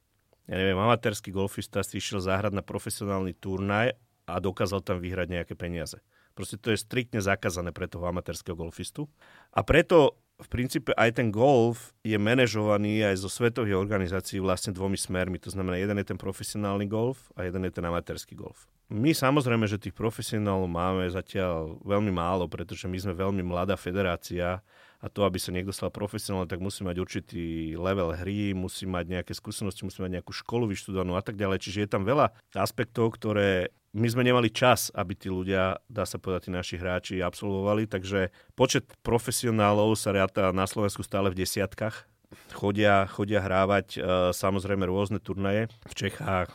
ja 0.44 0.54
neviem, 0.60 0.76
amatérsky 0.76 1.32
golfista 1.32 1.80
si 1.80 1.96
išiel 1.98 2.20
zahrať 2.20 2.52
na 2.52 2.60
profesionálny 2.60 3.32
turnaj 3.36 3.96
a 4.28 4.34
dokázal 4.40 4.84
tam 4.84 5.00
vyhrať 5.00 5.28
nejaké 5.28 5.54
peniaze. 5.56 6.00
Proste 6.34 6.58
to 6.58 6.74
je 6.74 6.82
striktne 6.82 7.22
zakázané 7.22 7.70
pre 7.70 7.86
toho 7.86 8.10
amatérskeho 8.10 8.58
golfistu. 8.58 9.06
A 9.54 9.62
preto 9.62 10.18
v 10.34 10.48
princípe 10.50 10.90
aj 10.98 11.22
ten 11.22 11.30
golf 11.30 11.94
je 12.02 12.18
manažovaný 12.18 13.06
aj 13.06 13.22
zo 13.22 13.30
svetových 13.30 13.78
organizácií 13.78 14.42
vlastne 14.42 14.74
dvomi 14.74 14.98
smermi. 14.98 15.38
To 15.38 15.54
znamená, 15.54 15.78
jeden 15.78 15.94
je 16.02 16.10
ten 16.10 16.18
profesionálny 16.18 16.90
golf 16.90 17.30
a 17.38 17.46
jeden 17.46 17.62
je 17.62 17.72
ten 17.72 17.86
amatérsky 17.86 18.34
golf. 18.34 18.66
My 18.90 19.14
samozrejme, 19.14 19.64
že 19.70 19.80
tých 19.80 19.96
profesionálov 19.96 20.66
máme 20.66 21.06
zatiaľ 21.08 21.78
veľmi 21.86 22.10
málo, 22.10 22.50
pretože 22.50 22.84
my 22.90 22.98
sme 22.98 23.14
veľmi 23.14 23.46
mladá 23.46 23.78
federácia 23.78 24.60
a 25.04 25.12
to, 25.12 25.28
aby 25.28 25.37
sa 25.37 25.52
niekto 25.52 25.68
stal 25.68 25.92
profesionálne, 25.92 26.49
tak 26.49 26.64
musí 26.64 26.80
mať 26.80 26.96
určitý 26.96 27.76
level 27.76 28.16
hry, 28.16 28.56
musí 28.56 28.88
mať 28.88 29.20
nejaké 29.20 29.37
skúsenosti, 29.37 29.84
musí 29.84 30.00
mať 30.00 30.16
nejakú 30.16 30.32
školu 30.32 30.73
vyštudovanú 30.73 31.12
a 31.12 31.20
tak 31.20 31.37
ďalej. 31.37 31.61
Čiže 31.61 31.78
je 31.84 31.90
tam 31.92 32.08
veľa 32.08 32.32
aspektov, 32.56 33.12
ktoré 33.20 33.68
my 33.92 34.08
sme 34.08 34.25
nemali 34.25 34.49
čas, 34.49 34.88
aby 34.96 35.12
tí 35.12 35.28
ľudia, 35.28 35.76
dá 35.92 36.08
sa 36.08 36.16
povedať, 36.16 36.49
tí 36.49 36.50
naši 36.56 36.80
hráči 36.80 37.14
absolvovali, 37.20 37.84
takže 37.84 38.32
počet 38.56 38.88
profesionálov 39.04 39.92
sa 39.94 40.16
ráta 40.16 40.50
na 40.56 40.64
Slovensku 40.64 41.04
stále 41.04 41.28
v 41.28 41.44
desiatkách. 41.44 42.08
Chodia, 42.56 43.06
chodia 43.06 43.38
hrávať 43.38 43.87
e, 43.94 43.99
samozrejme 44.34 44.88
rôzne 44.90 45.23
turnaje 45.23 45.70
v 45.87 45.94
Čechách, 45.94 46.50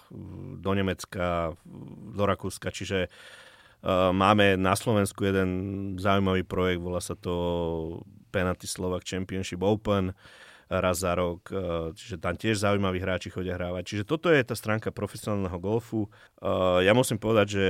do 0.60 0.72
Nemecka, 0.75 1.56
do 2.12 2.24
Rakúska, 2.27 2.75
čiže 2.75 3.08
e, 3.08 3.10
máme 4.12 4.60
na 4.60 4.75
Slovensku 4.75 5.24
jeden 5.24 5.50
zaujímavý 5.96 6.44
projekt, 6.44 6.84
volá 6.84 7.00
sa 7.00 7.15
to 7.15 8.03
Penalty 8.30 8.70
Slovak 8.70 9.04
Championship 9.04 9.60
Open 9.66 10.14
raz 10.70 11.02
za 11.02 11.18
rok, 11.18 11.50
e, 11.50 11.92
čiže 11.98 12.22
tam 12.22 12.38
tiež 12.38 12.62
zaujímaví 12.62 13.02
hráči 13.02 13.34
chodia 13.34 13.58
hrávať. 13.58 13.84
Čiže 13.90 14.04
toto 14.06 14.30
je 14.30 14.46
tá 14.46 14.54
stránka 14.54 14.94
profesionálneho 14.94 15.58
golfu. 15.58 16.06
E, 16.06 16.10
ja 16.86 16.94
musím 16.94 17.18
povedať, 17.18 17.48
že 17.50 17.66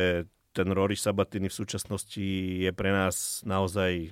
ten 0.51 0.67
Rory 0.67 0.99
Sabatini 0.99 1.47
v 1.47 1.55
súčasnosti 1.55 2.27
je 2.59 2.71
pre 2.75 2.91
nás 2.91 3.39
naozaj 3.47 4.11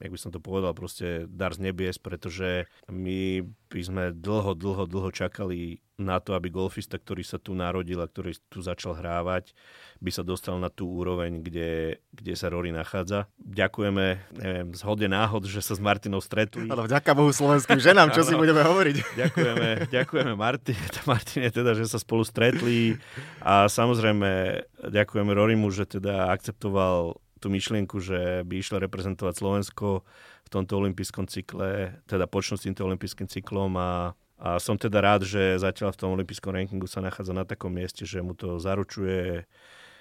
jak 0.00 0.10
by 0.10 0.18
som 0.18 0.30
to 0.34 0.42
povedal, 0.42 0.74
proste 0.74 1.26
dar 1.30 1.54
z 1.54 1.70
nebies, 1.70 1.98
pretože 2.00 2.66
my 2.90 3.46
by 3.70 3.80
sme 3.82 4.02
dlho, 4.14 4.54
dlho, 4.54 4.86
dlho 4.86 5.10
čakali 5.10 5.82
na 5.94 6.18
to, 6.18 6.34
aby 6.34 6.50
golfista, 6.50 6.98
ktorý 6.98 7.22
sa 7.22 7.38
tu 7.38 7.54
narodil 7.54 8.02
a 8.02 8.10
ktorý 8.10 8.34
tu 8.50 8.58
začal 8.58 8.98
hrávať, 8.98 9.54
by 10.02 10.10
sa 10.10 10.26
dostal 10.26 10.58
na 10.58 10.66
tú 10.66 10.90
úroveň, 10.90 11.38
kde, 11.38 12.02
kde 12.10 12.34
sa 12.34 12.50
Rory 12.50 12.74
nachádza. 12.74 13.30
Ďakujeme, 13.38 14.06
neviem, 14.34 14.68
zhode 14.74 15.06
náhod, 15.06 15.46
že 15.46 15.62
sa 15.62 15.78
s 15.78 15.80
Martinou 15.80 16.18
stretli. 16.18 16.66
Ale 16.66 16.90
vďaka 16.90 17.14
Bohu 17.14 17.30
slovenským 17.30 17.78
ženám, 17.78 18.10
čo 18.10 18.22
si 18.26 18.34
budeme 18.34 18.66
hovoriť. 18.66 18.96
Ďakujeme, 19.22 19.68
ďakujeme 19.94 20.32
Martine, 20.34 20.86
Martine 21.10 21.48
teda, 21.54 21.78
že 21.78 21.86
sa 21.86 22.02
spolu 22.02 22.26
stretli 22.26 22.98
a 23.38 23.70
samozrejme 23.70 24.62
ďakujeme 24.90 25.30
Rorymu, 25.30 25.70
že 25.70 25.86
teda 25.86 26.34
akceptoval 26.34 27.22
tú 27.44 27.52
myšlienku, 27.52 28.00
že 28.00 28.40
by 28.48 28.54
išla 28.64 28.80
reprezentovať 28.88 29.34
Slovensko 29.36 30.00
v 30.44 30.48
tomto 30.48 30.80
olympijskom 30.80 31.28
cykle, 31.28 32.00
teda 32.08 32.24
počnúť 32.24 32.56
s 32.56 32.64
týmto 32.64 32.88
olympijským 32.88 33.28
cyklom 33.28 33.76
a, 33.76 34.16
a 34.40 34.56
som 34.56 34.80
teda 34.80 35.04
rád, 35.04 35.28
že 35.28 35.60
zatiaľ 35.60 35.92
v 35.92 36.00
tom 36.00 36.16
olympijskom 36.16 36.56
rankingu 36.56 36.88
sa 36.88 37.04
nachádza 37.04 37.36
na 37.36 37.44
takom 37.44 37.68
mieste, 37.68 38.08
že 38.08 38.24
mu 38.24 38.32
to 38.32 38.56
zaručuje 38.56 39.44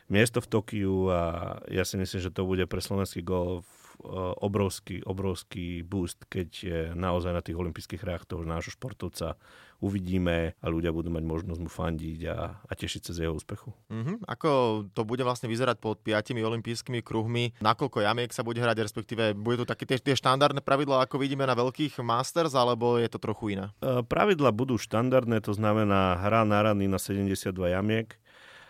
miesto 0.07 0.39
v 0.39 0.47
Tokiu 0.47 1.11
a 1.11 1.21
ja 1.67 1.83
si 1.83 1.99
myslím, 1.99 2.19
že 2.23 2.31
to 2.31 2.47
bude 2.47 2.63
pre 2.71 2.79
slovenský 2.79 3.19
golf 3.19 3.67
obrovský, 4.41 5.05
obrovský 5.05 5.85
boost, 5.85 6.25
keď 6.27 6.49
naozaj 6.97 7.31
na 7.33 7.43
tých 7.45 7.57
olympijských 7.57 8.01
hrách 8.01 8.23
toho 8.25 8.43
nášho 8.43 8.73
športovca 8.73 9.37
uvidíme 9.83 10.55
a 10.63 10.65
ľudia 10.71 10.95
budú 10.95 11.11
mať 11.11 11.27
možnosť 11.27 11.59
mu 11.59 11.67
fandiť 11.67 12.19
a, 12.31 12.55
a 12.55 12.71
tešiť 12.71 13.01
sa 13.03 13.11
z 13.11 13.27
jeho 13.27 13.35
úspechu. 13.35 13.75
Mm-hmm. 13.91 14.23
Ako 14.23 14.51
to 14.95 15.03
bude 15.03 15.19
vlastne 15.27 15.51
vyzerať 15.51 15.83
pod 15.83 15.99
piatimi 15.99 16.39
olympijskými 16.39 17.03
kruhmi? 17.03 17.59
Nakoľko 17.59 17.99
jamiek 17.99 18.31
sa 18.31 18.47
bude 18.47 18.63
hrať, 18.63 18.79
respektíve 18.79 19.35
bude 19.35 19.59
to 19.59 19.67
také 19.67 19.83
tie, 19.83 19.99
tie 19.99 20.15
štandardné 20.15 20.63
pravidlá, 20.63 21.03
ako 21.03 21.19
vidíme 21.19 21.43
na 21.43 21.59
veľkých 21.59 21.99
Masters, 21.99 22.55
alebo 22.55 22.95
je 22.95 23.11
to 23.11 23.19
trochu 23.19 23.59
iné? 23.59 23.75
Eh, 23.83 23.99
pravidla 24.07 24.55
budú 24.55 24.79
štandardné, 24.79 25.43
to 25.43 25.51
znamená 25.51 26.15
hra 26.23 26.47
na 26.47 26.63
rany 26.63 26.87
na 26.87 26.95
72 26.95 27.51
jamiek 27.51 28.15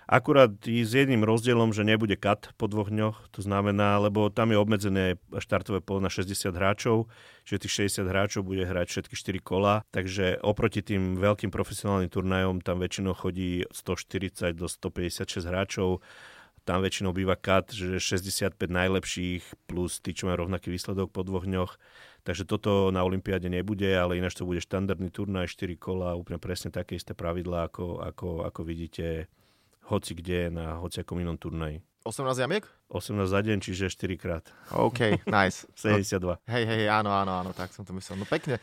Akurát 0.03 0.51
s 0.67 0.91
jedným 0.91 1.23
rozdielom, 1.23 1.71
že 1.71 1.87
nebude 1.87 2.19
kat 2.19 2.51
po 2.59 2.67
dvoch 2.67 2.91
dňoch, 2.91 3.31
to 3.31 3.39
znamená, 3.39 4.03
lebo 4.03 4.27
tam 4.27 4.51
je 4.51 4.57
obmedzené 4.59 5.05
štartové 5.39 5.79
pole 5.79 6.03
na 6.03 6.11
60 6.11 6.51
hráčov, 6.51 7.07
čiže 7.47 7.67
tých 7.67 7.73
60 8.03 8.11
hráčov 8.11 8.41
bude 8.43 8.67
hrať 8.67 8.87
všetky 8.91 9.15
4 9.15 9.39
kola, 9.39 9.87
takže 9.95 10.43
oproti 10.43 10.83
tým 10.83 11.15
veľkým 11.15 11.55
profesionálnym 11.55 12.11
turnajom 12.11 12.59
tam 12.59 12.83
väčšinou 12.83 13.15
chodí 13.15 13.63
140 13.71 14.59
do 14.59 14.67
156 14.67 15.47
hráčov, 15.47 16.03
tam 16.63 16.79
väčšinou 16.79 17.11
býva 17.11 17.35
kat, 17.35 17.75
že 17.75 17.99
65 17.99 18.55
najlepších 18.55 19.67
plus 19.67 19.99
tí, 19.99 20.15
čo 20.15 20.31
majú 20.31 20.47
rovnaký 20.47 20.71
výsledok 20.71 21.11
po 21.11 21.27
dvoch 21.27 21.43
dňoch. 21.43 21.75
Takže 22.23 22.47
toto 22.47 22.87
na 22.87 23.03
Olympiáde 23.03 23.51
nebude, 23.51 23.91
ale 23.91 24.15
ináč 24.15 24.39
to 24.39 24.47
bude 24.47 24.63
štandardný 24.63 25.11
turnaj, 25.11 25.51
4 25.51 25.75
kola, 25.75 26.15
úplne 26.15 26.39
presne 26.39 26.71
také 26.71 26.95
isté 26.95 27.11
pravidlá, 27.11 27.67
ako, 27.67 27.99
ako, 27.99 28.47
ako 28.47 28.61
vidíte 28.63 29.27
hoci 29.87 30.15
kde 30.15 30.53
na 30.53 30.79
hociakom 30.79 31.19
inom 31.19 31.35
turnaji. 31.35 31.83
18 32.03 32.35
jamiek? 32.35 32.67
18 32.91 33.31
za 33.31 33.39
deň, 33.39 33.57
čiže 33.63 33.87
4 33.87 34.19
krát. 34.19 34.43
OK, 34.75 34.99
nice. 35.39 35.63
72. 35.79 36.19
No, 36.19 36.35
hej, 36.51 36.63
hej, 36.67 36.91
áno, 36.91 37.11
áno, 37.15 37.31
áno, 37.39 37.51
tak 37.55 37.71
som 37.71 37.87
to 37.87 37.95
myslel. 37.95 38.19
No 38.19 38.27
pekne. 38.27 38.59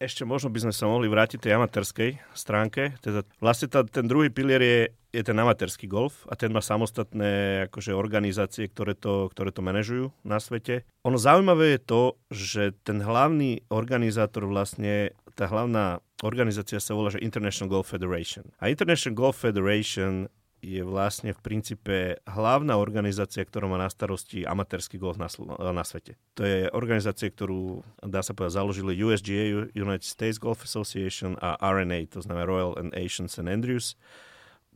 Ešte 0.00 0.24
možno 0.24 0.48
by 0.48 0.64
sme 0.64 0.72
sa 0.72 0.88
mohli 0.88 1.12
vrátiť 1.12 1.44
tej 1.44 1.60
amatérskej 1.60 2.32
stránke. 2.32 2.96
Teda 3.04 3.20
vlastne 3.36 3.68
tá, 3.68 3.84
ten 3.84 4.08
druhý 4.08 4.32
pilier 4.32 4.62
je, 4.64 4.80
je 5.12 5.20
ten 5.20 5.36
amatérsky 5.36 5.84
golf 5.84 6.24
a 6.32 6.40
ten 6.40 6.48
má 6.48 6.64
samostatné 6.64 7.68
akože 7.68 7.92
organizácie, 7.92 8.64
ktoré 8.72 8.96
to, 8.96 9.28
ktoré 9.28 9.52
to 9.52 9.60
manažujú 9.60 10.08
na 10.24 10.40
svete. 10.40 10.88
Ono 11.04 11.20
zaujímavé 11.20 11.76
je 11.76 11.80
to, 11.84 12.02
že 12.32 12.72
ten 12.80 13.04
hlavný 13.04 13.60
organizátor 13.68 14.48
vlastne, 14.48 15.12
tá 15.36 15.44
hlavná 15.52 16.00
organizácia 16.24 16.80
sa 16.80 16.96
volá 16.96 17.12
že 17.12 17.20
International 17.20 17.68
Golf 17.68 17.92
Federation. 17.92 18.48
A 18.56 18.72
International 18.72 19.12
Golf 19.12 19.36
Federation 19.36 20.32
je 20.60 20.84
vlastne 20.84 21.32
v 21.32 21.40
princípe 21.40 21.96
hlavná 22.28 22.76
organizácia, 22.76 23.44
ktorá 23.44 23.64
má 23.64 23.80
na 23.80 23.88
starosti 23.88 24.44
amatérsky 24.44 25.00
golf 25.00 25.16
na, 25.16 25.28
na 25.72 25.84
svete. 25.84 26.20
To 26.36 26.44
je 26.44 26.68
organizácia, 26.76 27.32
ktorú, 27.32 27.80
dá 28.04 28.20
sa 28.20 28.36
povedať, 28.36 28.60
založili 28.60 28.96
USGA, 29.00 29.72
United 29.72 30.06
States 30.06 30.36
Golf 30.36 30.64
Association 30.64 31.40
a 31.40 31.56
RNA, 31.58 32.12
to 32.12 32.20
znamená 32.20 32.44
Royal 32.44 32.76
and 32.76 32.92
Asian 32.92 33.26
St. 33.28 33.48
Andrews. 33.48 33.96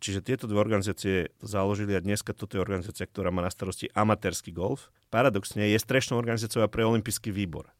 Čiže 0.00 0.20
tieto 0.20 0.44
dve 0.44 0.60
organizácie 0.60 1.32
založili 1.40 1.96
a 1.96 2.04
dneska 2.04 2.36
toto 2.36 2.58
je 2.58 2.64
organizácia, 2.64 3.08
ktorá 3.08 3.32
má 3.32 3.40
na 3.40 3.48
starosti 3.48 3.88
amatérsky 3.96 4.52
golf. 4.52 4.92
Paradoxne 5.08 5.64
je 5.70 5.78
strešnou 5.80 6.20
organizáciou 6.20 6.66
pre 6.68 6.84
Olympijský 6.84 7.32
výbor. 7.32 7.72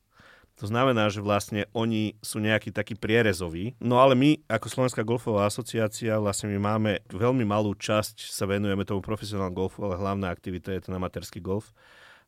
To 0.63 0.71
znamená, 0.71 1.11
že 1.11 1.19
vlastne 1.19 1.67
oni 1.75 2.15
sú 2.23 2.39
nejaký 2.39 2.71
taký 2.71 2.95
prierezový. 2.95 3.75
No 3.83 3.99
ale 3.99 4.15
my, 4.15 4.39
ako 4.47 4.71
Slovenská 4.71 5.03
golfová 5.03 5.51
asociácia, 5.51 6.15
vlastne 6.23 6.47
my 6.55 6.59
máme 6.63 6.93
veľmi 7.11 7.43
malú 7.43 7.75
časť, 7.75 8.31
sa 8.31 8.47
venujeme 8.47 8.87
tomu 8.87 9.03
profesionálnemu 9.03 9.59
golfu, 9.59 9.83
ale 9.83 9.99
hlavná 9.99 10.31
aktivita 10.31 10.71
je 10.71 10.87
ten 10.87 10.95
amatérsky 10.95 11.43
golf. 11.43 11.75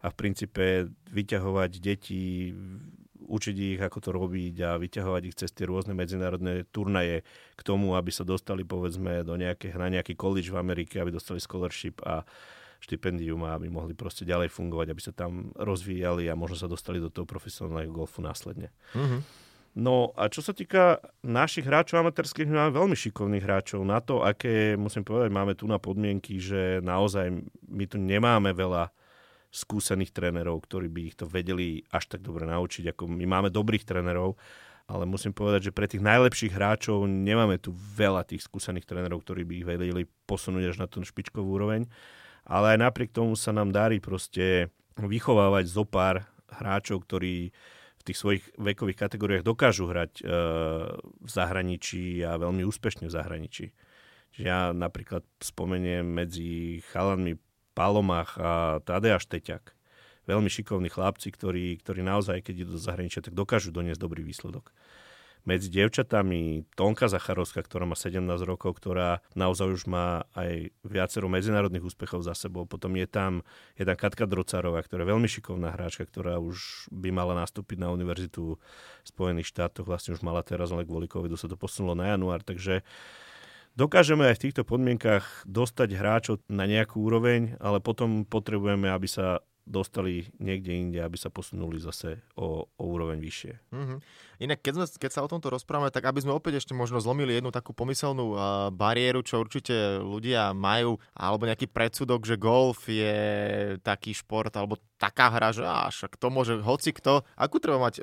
A 0.02 0.10
v 0.10 0.18
princípe 0.18 0.90
vyťahovať 1.14 1.70
deti, 1.78 2.50
učiť 3.26 3.56
ich, 3.74 3.80
ako 3.82 3.98
to 4.02 4.10
robiť 4.10 4.54
a 4.62 4.70
vyťahovať 4.78 5.22
ich 5.26 5.38
cez 5.38 5.50
tie 5.54 5.66
rôzne 5.66 5.94
medzinárodné 5.94 6.66
turnaje 6.70 7.26
k 7.54 7.60
tomu, 7.62 7.98
aby 7.98 8.10
sa 8.10 8.22
dostali 8.22 8.62
povedzme 8.62 9.26
do 9.26 9.34
nejaké, 9.34 9.74
na 9.74 9.86
nejaký 9.86 10.14
college 10.14 10.50
v 10.50 10.58
Amerike, 10.58 10.98
aby 10.98 11.14
dostali 11.14 11.42
scholarship 11.42 12.02
a 12.06 12.22
štipendium 12.80 13.40
a 13.46 13.56
aby 13.56 13.72
mohli 13.72 13.96
proste 13.96 14.28
ďalej 14.28 14.52
fungovať, 14.52 14.86
aby 14.92 15.02
sa 15.02 15.12
tam 15.12 15.50
rozvíjali 15.56 16.28
a 16.28 16.38
možno 16.38 16.56
sa 16.60 16.68
dostali 16.68 17.02
do 17.02 17.10
toho 17.10 17.24
profesionálneho 17.24 17.92
golfu 17.92 18.20
následne. 18.20 18.72
Mm-hmm. 18.92 19.20
No 19.76 20.16
a 20.16 20.32
čo 20.32 20.40
sa 20.40 20.56
týka 20.56 21.04
našich 21.20 21.68
hráčov 21.68 22.00
amatérských, 22.00 22.48
máme 22.48 22.72
veľmi 22.72 22.96
šikovných 22.96 23.44
hráčov 23.44 23.84
na 23.84 24.00
to, 24.00 24.24
aké, 24.24 24.72
musím 24.72 25.04
povedať, 25.04 25.28
máme 25.28 25.52
tu 25.52 25.68
na 25.68 25.76
podmienky, 25.76 26.40
že 26.40 26.80
naozaj 26.80 27.28
my 27.68 27.84
tu 27.84 28.00
nemáme 28.00 28.56
veľa 28.56 28.88
skúsených 29.52 30.16
trénerov, 30.16 30.64
ktorí 30.64 30.88
by 30.88 31.00
ich 31.12 31.16
to 31.20 31.28
vedeli 31.28 31.84
až 31.92 32.08
tak 32.08 32.24
dobre 32.24 32.48
naučiť, 32.48 32.96
ako 32.96 33.04
my 33.04 33.24
máme 33.28 33.48
dobrých 33.52 33.84
trénerov, 33.84 34.40
ale 34.88 35.04
musím 35.04 35.36
povedať, 35.36 35.68
že 35.68 35.76
pre 35.76 35.84
tých 35.84 36.00
najlepších 36.00 36.56
hráčov 36.56 37.04
nemáme 37.04 37.60
tu 37.60 37.74
veľa 37.74 38.24
tých 38.24 38.48
skúsených 38.48 38.88
trénerov, 38.88 39.20
ktorí 39.28 39.44
by 39.44 39.54
ich 39.60 39.66
vedeli 39.68 40.02
posunúť 40.24 40.72
až 40.72 40.76
na 40.80 40.86
tú 40.88 41.04
špičkovú 41.04 41.52
úroveň 41.52 41.84
ale 42.46 42.78
aj 42.78 42.78
napriek 42.78 43.10
tomu 43.10 43.34
sa 43.34 43.50
nám 43.50 43.74
darí 43.74 43.98
proste 43.98 44.70
vychovávať 44.96 45.64
zo 45.66 45.84
pár 45.84 46.24
hráčov, 46.46 47.04
ktorí 47.04 47.50
v 47.98 48.02
tých 48.06 48.18
svojich 48.22 48.44
vekových 48.54 49.02
kategóriách 49.02 49.44
dokážu 49.44 49.90
hrať 49.90 50.22
e, 50.22 50.24
v 51.02 51.28
zahraničí 51.30 52.22
a 52.22 52.38
veľmi 52.38 52.62
úspešne 52.62 53.10
v 53.10 53.14
zahraničí. 53.18 53.66
Čiže 54.32 54.44
ja 54.46 54.70
napríklad 54.70 55.26
spomeniem 55.42 56.06
medzi 56.06 56.80
chalanmi 56.94 57.36
Palomach 57.74 58.38
a 58.40 58.80
Tadea 58.80 59.20
Šteťak. 59.20 59.74
Veľmi 60.26 60.50
šikovní 60.50 60.90
chlapci, 60.90 61.28
ktorí, 61.34 61.78
ktorí 61.82 62.02
naozaj, 62.02 62.46
keď 62.46 62.66
idú 62.66 62.70
do 62.78 62.82
zahraničia, 62.82 63.22
tak 63.22 63.34
dokážu 63.34 63.74
doniesť 63.74 64.00
dobrý 64.00 64.22
výsledok 64.26 64.70
medzi 65.46 65.70
dievčatami 65.70 66.66
Tonka 66.74 67.06
Zacharovská, 67.06 67.62
ktorá 67.62 67.86
má 67.86 67.94
17 67.94 68.18
rokov, 68.42 68.76
ktorá 68.82 69.22
naozaj 69.38 69.70
už 69.70 69.82
má 69.86 70.26
aj 70.34 70.74
viacero 70.82 71.30
medzinárodných 71.30 71.86
úspechov 71.86 72.26
za 72.26 72.34
sebou. 72.34 72.66
Potom 72.66 72.92
je 72.98 73.06
tam 73.06 73.46
jedna 73.78 73.94
Katka 73.94 74.26
Drocárová, 74.26 74.82
ktorá 74.82 75.06
je 75.06 75.12
veľmi 75.14 75.28
šikovná 75.30 75.72
hráčka, 75.72 76.02
ktorá 76.04 76.42
už 76.42 76.90
by 76.90 77.14
mala 77.14 77.38
nastúpiť 77.38 77.78
na 77.78 77.94
univerzitu 77.94 78.58
v 78.58 79.06
Spojených 79.06 79.54
štátoch. 79.54 79.86
Vlastne 79.86 80.18
už 80.18 80.26
mala 80.26 80.42
teraz, 80.42 80.74
ale 80.74 80.82
kvôli 80.82 81.06
covidu 81.06 81.38
sa 81.38 81.46
to 81.46 81.54
posunulo 81.54 81.94
na 81.94 82.10
január. 82.10 82.42
Takže 82.42 82.82
dokážeme 83.78 84.26
aj 84.26 84.42
v 84.42 84.44
týchto 84.50 84.66
podmienkach 84.66 85.46
dostať 85.46 85.88
hráčov 85.94 86.34
na 86.50 86.66
nejakú 86.66 87.06
úroveň, 87.06 87.54
ale 87.62 87.78
potom 87.78 88.26
potrebujeme, 88.26 88.90
aby 88.90 89.06
sa 89.06 89.46
dostali 89.66 90.30
niekde 90.38 90.70
inde, 90.70 90.98
aby 91.02 91.18
sa 91.18 91.26
posunuli 91.26 91.82
zase 91.82 92.22
o, 92.38 92.70
o 92.70 92.84
úroveň 92.86 93.18
vyššie. 93.18 93.52
Mm-hmm. 93.74 93.98
Inak, 94.46 94.62
keď, 94.62 94.72
sme, 94.78 94.86
keď 95.02 95.10
sa 95.10 95.24
o 95.26 95.28
tomto 95.28 95.50
rozprávame, 95.50 95.90
tak 95.90 96.06
aby 96.06 96.22
sme 96.22 96.30
opäť 96.30 96.62
ešte 96.62 96.70
možno 96.70 97.02
zlomili 97.02 97.34
jednu 97.34 97.50
takú 97.50 97.74
pomyselnú 97.74 98.26
uh, 98.32 98.38
bariéru, 98.70 99.26
čo 99.26 99.42
určite 99.42 99.98
ľudia 99.98 100.54
majú, 100.54 101.02
alebo 101.18 101.50
nejaký 101.50 101.66
predsudok, 101.66 102.22
že 102.22 102.38
golf 102.38 102.86
je 102.86 103.18
taký 103.82 104.14
šport, 104.14 104.54
alebo 104.54 104.78
taká 104.96 105.34
hra, 105.34 105.50
že 105.50 105.66
á, 105.66 105.90
však 105.90 106.14
to 106.16 106.30
môže 106.30 106.54
hoci 106.62 106.94
kto. 106.94 107.26
Akú 107.34 107.58
treba 107.58 107.82
mať, 107.82 108.00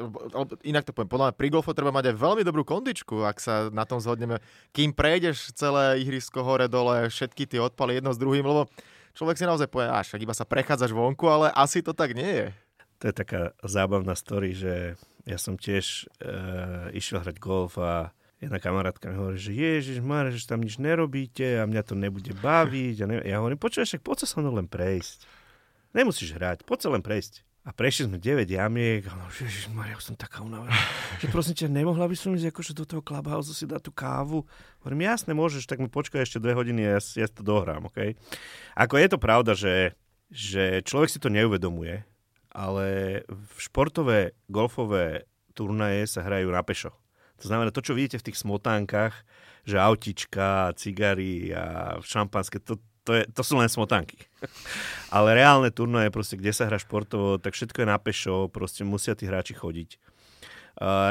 inak 0.68 0.84
to 0.84 0.92
poviem, 0.92 1.10
podľa 1.10 1.26
mňa 1.32 1.40
pri 1.40 1.48
golfu 1.48 1.72
treba 1.72 1.96
mať 1.96 2.14
aj 2.14 2.16
veľmi 2.20 2.44
dobrú 2.44 2.68
kondičku, 2.68 3.24
ak 3.24 3.38
sa 3.40 3.54
na 3.72 3.88
tom 3.88 4.04
zhodneme. 4.04 4.44
Kým 4.76 4.92
prejdeš 4.92 5.56
celé 5.56 6.04
ihrisko 6.04 6.44
hore 6.44 6.68
dole, 6.68 7.08
všetky 7.08 7.48
tie 7.48 7.64
odpaly 7.64 7.98
jedno 7.98 8.12
s 8.12 8.22
druhým, 8.22 8.46
lebo 8.46 8.70
človek 9.13 9.38
si 9.39 9.45
naozaj 9.45 9.69
povie, 9.69 9.89
až 9.89 10.17
iba 10.17 10.34
sa 10.34 10.45
prechádzaš 10.45 10.91
vonku, 10.93 11.26
ale 11.30 11.54
asi 11.54 11.82
to 11.82 11.93
tak 11.93 12.13
nie 12.17 12.28
je. 12.28 12.47
To 13.02 13.12
je 13.12 13.15
taká 13.15 13.41
zábavná 13.62 14.15
story, 14.15 14.56
že 14.56 14.95
ja 15.23 15.38
som 15.39 15.56
tiež 15.56 16.08
e, 16.19 16.95
išiel 16.95 17.23
hrať 17.23 17.38
golf 17.39 17.76
a 17.80 18.12
jedna 18.43 18.60
kamarátka 18.60 19.08
mi 19.12 19.15
hovorí, 19.15 19.39
že 19.39 19.56
ježiš 19.56 19.99
Mare, 20.04 20.36
že 20.36 20.47
tam 20.47 20.63
nič 20.63 20.80
nerobíte 20.80 21.60
a 21.60 21.67
mňa 21.67 21.84
to 21.84 21.95
nebude 21.95 22.32
baviť. 22.43 22.95
A 23.04 23.06
ne... 23.08 23.15
Ja 23.23 23.39
hovorím, 23.39 23.60
počuješ, 23.60 23.95
však 23.95 24.04
poď 24.04 24.17
sa 24.23 24.28
so 24.28 24.38
mnou 24.43 24.56
len 24.56 24.67
prejsť. 24.67 25.23
Nemusíš 25.95 26.36
hrať, 26.36 26.67
poď 26.67 26.80
sa 26.80 26.89
len 26.91 27.04
prejsť. 27.04 27.43
A 27.63 27.71
prešli 27.71 28.12
sme 28.12 28.19
9 28.19 28.43
jamiek 28.43 29.08
a 29.08 29.15
že 29.32 29.71
Maria, 29.71 29.95
som 30.04 30.19
taká 30.19 30.43
unavená. 30.43 30.76
že 31.23 31.32
prosím 31.32 31.56
ťa, 31.56 31.71
nemohla 31.71 32.12
by 32.12 32.15
som 32.19 32.36
ísť 32.36 32.52
akože 32.52 32.73
do 32.76 32.84
toho 32.84 32.99
clubhouse 32.99 33.56
si 33.56 33.63
dať 33.63 33.88
tú 33.88 33.91
kávu? 33.95 34.43
Hovorím, 34.84 35.08
jasne, 35.08 35.32
môžeš, 35.32 35.63
tak 35.63 35.80
mi 35.80 35.88
počkaj 35.88 36.28
ešte 36.28 36.43
dve 36.43 36.60
hodiny 36.60 36.84
a 36.84 36.99
ja, 36.99 37.23
ja 37.23 37.28
to 37.32 37.39
dohrám, 37.39 37.88
OK? 37.88 38.19
Ako 38.76 38.99
je 38.99 39.08
to 39.08 39.15
pravda, 39.15 39.56
že, 39.56 39.95
že 40.28 40.84
človek 40.84 41.08
si 41.08 41.23
to 41.23 41.32
neuvedomuje, 41.32 42.04
ale 42.52 42.88
v 43.32 43.56
športové 43.56 44.36
golfové 44.52 45.23
turnaje 45.56 46.04
sa 46.04 46.19
hrajú 46.19 46.52
na 46.52 46.67
pešo. 46.67 46.91
To 47.39 47.47
znamená, 47.47 47.71
to, 47.71 47.80
čo 47.80 47.95
vidíte 47.95 48.19
v 48.19 48.28
tých 48.28 48.43
smotánkach, 48.43 49.23
že 49.63 49.80
autička, 49.80 50.76
cigary 50.76 51.56
a 51.56 51.95
šampanské, 52.04 52.60
to, 52.60 52.84
to, 53.04 53.12
je, 53.20 53.24
to 53.32 53.42
sú 53.44 53.60
len 53.60 53.68
smotanky. 53.68 54.20
Ale 55.16 55.38
reálne 55.38 55.70
turnaje, 55.70 56.10
proste, 56.10 56.39
kde 56.39 56.56
sa 56.56 56.68
hra 56.68 56.80
športovo, 56.80 57.38
tak 57.38 57.54
všetko 57.54 57.84
je 57.84 57.88
na 57.88 57.98
pešo, 58.00 58.48
proste 58.50 58.88
musia 58.88 59.13
tí 59.13 59.28
hráči 59.28 59.54
chodiť. 59.54 60.00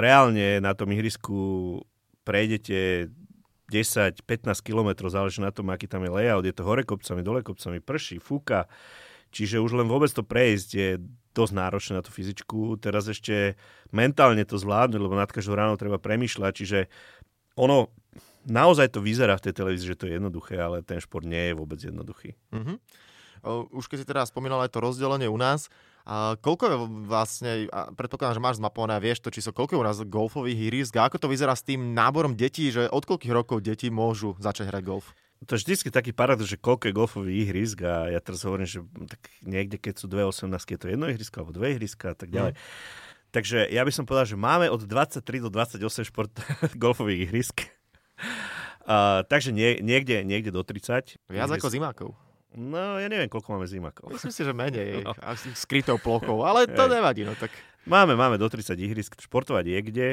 Reálne 0.02 0.58
na 0.58 0.74
tom 0.74 0.90
ihrisku 0.90 1.78
prejdete 2.26 3.08
10-15 3.70 4.26
km, 4.60 5.08
záleží 5.08 5.40
na 5.40 5.54
tom, 5.54 5.70
aký 5.70 5.86
tam 5.86 6.04
je 6.04 6.10
layout, 6.12 6.44
je 6.44 6.52
to 6.52 6.66
hore 6.66 6.82
kopcami, 6.84 7.24
dole 7.24 7.40
kopcami, 7.40 7.80
prší, 7.80 8.18
fúka, 8.18 8.68
čiže 9.32 9.62
už 9.62 9.80
len 9.80 9.88
vôbec 9.88 10.12
to 10.12 10.20
prejsť 10.20 10.68
je 10.74 10.88
dosť 11.32 11.52
náročné 11.56 11.92
na 11.96 12.04
tú 12.04 12.12
fyzičku. 12.12 12.76
Teraz 12.76 13.08
ešte 13.08 13.56
mentálne 13.88 14.44
to 14.44 14.60
zvládnuť, 14.60 15.00
lebo 15.00 15.16
nad 15.16 15.32
každou 15.32 15.56
ráno 15.56 15.80
treba 15.80 15.96
premýšľať, 15.96 16.52
čiže 16.52 16.78
ono 17.56 17.88
naozaj 18.46 18.92
to 18.94 19.00
vyzerá 19.04 19.38
v 19.38 19.50
tej 19.50 19.54
televízii, 19.58 19.92
že 19.94 19.98
to 19.98 20.06
je 20.08 20.16
jednoduché, 20.18 20.58
ale 20.58 20.82
ten 20.82 20.98
šport 20.98 21.26
nie 21.26 21.50
je 21.50 21.54
vôbec 21.54 21.78
jednoduchý. 21.78 22.34
Mm-hmm. 22.54 22.76
Už 23.74 23.90
keď 23.90 23.98
si 24.02 24.06
teda 24.06 24.22
spomínal 24.22 24.62
aj 24.62 24.70
to 24.70 24.78
rozdelenie 24.78 25.26
u 25.26 25.38
nás, 25.38 25.66
a 26.02 26.34
koľko 26.34 26.62
je 26.66 26.76
vlastne, 27.06 27.50
a 27.70 27.94
predpokladám, 27.94 28.34
že 28.34 28.42
máš 28.42 28.58
zmapované 28.58 28.98
a 28.98 29.02
vieš 29.02 29.22
to, 29.22 29.30
sú 29.30 29.54
koľko 29.54 29.78
je 29.78 29.82
u 29.82 29.86
nás 29.86 29.98
golfových 30.02 30.58
hýrisk 30.58 30.98
a 30.98 31.06
ako 31.06 31.22
to 31.22 31.30
vyzerá 31.30 31.54
s 31.54 31.62
tým 31.62 31.94
náborom 31.94 32.34
detí, 32.34 32.74
že 32.74 32.90
od 32.90 33.06
koľkých 33.06 33.30
rokov 33.30 33.62
deti 33.62 33.86
môžu 33.86 34.34
začať 34.42 34.74
hrať 34.74 34.82
golf? 34.82 35.14
To 35.46 35.58
je 35.58 35.62
vždy 35.62 35.90
taký 35.90 36.14
paradox, 36.14 36.46
že 36.46 36.58
koľko 36.58 36.90
je 36.90 36.94
golfových 36.94 37.38
ihrisk 37.50 37.82
a 37.82 38.10
ja 38.14 38.22
teraz 38.22 38.46
hovorím, 38.46 38.66
že 38.66 38.82
tak 39.10 39.22
niekde, 39.42 39.78
keď 39.78 39.94
sú 39.98 40.06
dve 40.06 40.22
18, 40.26 40.54
je 40.54 40.78
to 40.78 40.86
jedno 40.86 41.10
ihrisko 41.10 41.42
alebo 41.42 41.54
dve 41.54 41.74
ihriska 41.74 42.14
a 42.14 42.16
tak 42.18 42.30
ďalej. 42.30 42.54
Mm. 42.54 42.62
Takže 43.32 43.58
ja 43.72 43.82
by 43.82 43.92
som 43.94 44.04
povedal, 44.06 44.28
že 44.28 44.38
máme 44.38 44.70
od 44.70 44.86
23 44.86 45.22
do 45.42 45.50
28 45.50 45.82
šport 46.06 46.30
golfových 46.82 47.30
ihrisk. 47.30 47.66
Uh, 48.82 49.22
takže 49.30 49.54
nie, 49.54 49.78
niekde, 49.78 50.26
niekde 50.26 50.50
do 50.50 50.66
30. 50.66 51.18
Viac 51.30 51.50
ako 51.50 51.68
zimákov. 51.70 52.10
No, 52.52 53.00
ja 53.00 53.08
neviem, 53.08 53.32
koľko 53.32 53.56
máme 53.56 53.64
zimakov. 53.64 54.12
Myslím 54.12 54.32
si, 54.34 54.42
že 54.44 54.52
menej. 54.52 55.00
No. 55.06 55.16
Asi 55.24 55.48
skrytou 55.56 55.96
plochou, 55.96 56.44
ale 56.44 56.68
to 56.68 56.84
nevadí. 56.90 57.24
No, 57.24 57.32
tak... 57.32 57.48
Máme, 57.88 58.14
máme 58.14 58.36
do 58.36 58.46
30 58.46 58.76
ihrisk. 58.78 59.16
Športovať 59.18 59.64
je 59.66 59.78
kde. 59.82 60.08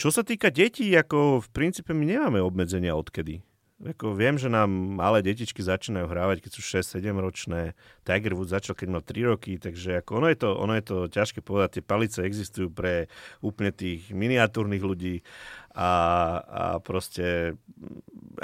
Čo 0.00 0.08
sa 0.08 0.24
týka 0.24 0.48
detí, 0.48 0.88
ako 0.96 1.44
v 1.44 1.48
princípe 1.52 1.92
my 1.92 2.08
nemáme 2.08 2.40
obmedzenia 2.40 2.96
odkedy. 2.96 3.44
Ako 3.80 4.12
viem, 4.12 4.36
že 4.36 4.52
nám 4.52 4.68
malé 4.68 5.24
detičky 5.24 5.64
začínajú 5.64 6.04
hrávať, 6.04 6.44
keď 6.44 6.52
sú 6.52 6.60
6-7 6.60 7.00
ročné. 7.16 7.72
Tiger 8.04 8.36
Woods 8.36 8.52
začal, 8.52 8.76
keď 8.76 8.88
mal 8.92 9.00
3 9.00 9.32
roky, 9.32 9.56
takže 9.56 10.04
ako 10.04 10.20
ono, 10.20 10.28
je 10.28 10.36
to, 10.36 10.48
ono 10.52 10.72
je 10.76 10.84
to 10.84 10.96
ťažké 11.08 11.40
povedať. 11.40 11.80
Tie 11.80 11.88
palice 11.88 12.20
existujú 12.20 12.68
pre 12.68 13.08
úplne 13.40 13.72
tých 13.72 14.12
miniatúrnych 14.12 14.84
ľudí 14.84 15.24
a, 15.72 15.90
a 16.44 16.62
proste 16.84 17.56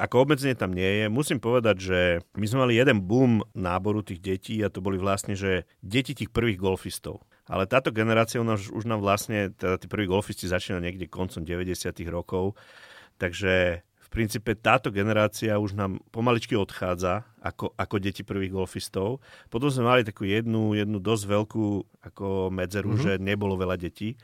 ako 0.01 0.25
obmedzenie 0.25 0.57
tam 0.57 0.73
nie 0.73 1.05
je. 1.05 1.13
Musím 1.13 1.37
povedať, 1.37 1.77
že 1.85 2.01
my 2.33 2.47
sme 2.49 2.65
mali 2.65 2.81
jeden 2.81 3.05
boom 3.05 3.45
náboru 3.53 4.01
tých 4.01 4.25
detí 4.25 4.57
a 4.65 4.73
to 4.73 4.81
boli 4.81 4.97
vlastne, 4.97 5.37
že 5.37 5.69
deti 5.85 6.17
tých 6.17 6.33
prvých 6.33 6.57
golfistov. 6.57 7.29
Ale 7.45 7.69
táto 7.69 7.93
generácia 7.93 8.41
už, 8.41 8.73
už 8.73 8.89
nám 8.89 9.05
vlastne, 9.05 9.53
teda 9.53 9.77
tí 9.77 9.85
prví 9.85 10.09
golfisti 10.09 10.49
začínajú 10.49 10.81
niekde 10.81 11.13
koncom 11.13 11.45
90. 11.45 11.93
rokov, 12.09 12.57
takže 13.21 13.85
princípe 14.17 14.57
táto 14.57 14.89
generácia 14.89 15.61
už 15.61 15.77
nám 15.77 16.01
pomaličky 16.09 16.57
odchádza 16.57 17.29
ako, 17.45 17.77
ako 17.77 17.97
deti 18.01 18.25
prvých 18.25 18.57
golfistov. 18.57 19.21
Potom 19.53 19.69
sme 19.69 19.85
mali 19.85 20.09
takú 20.09 20.25
jednu, 20.25 20.73
jednu 20.73 20.97
dosť 20.97 21.25
veľkú 21.29 21.67
ako 22.01 22.49
medzeru, 22.49 22.97
mm-hmm. 22.97 23.05
že 23.05 23.21
nebolo 23.21 23.61
veľa 23.61 23.77
detí. 23.77 24.17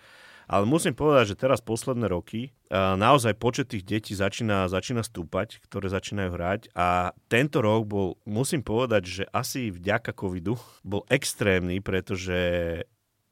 Ale 0.48 0.64
musím 0.64 0.92
povedať, 0.96 1.32
že 1.32 1.40
teraz 1.44 1.60
posledné 1.60 2.08
roky 2.08 2.56
naozaj 2.72 3.36
počet 3.36 3.72
tých 3.72 3.84
detí 3.84 4.12
začína, 4.12 4.66
začína 4.72 5.04
stúpať, 5.04 5.60
ktoré 5.64 5.92
začínajú 5.92 6.30
hrať 6.34 6.60
a 6.72 7.12
tento 7.28 7.60
rok 7.60 7.84
bol, 7.84 8.16
musím 8.24 8.60
povedať, 8.64 9.02
že 9.06 9.24
asi 9.30 9.68
vďaka 9.68 10.12
covidu 10.12 10.56
bol 10.82 11.06
extrémny, 11.08 11.78
pretože 11.84 12.40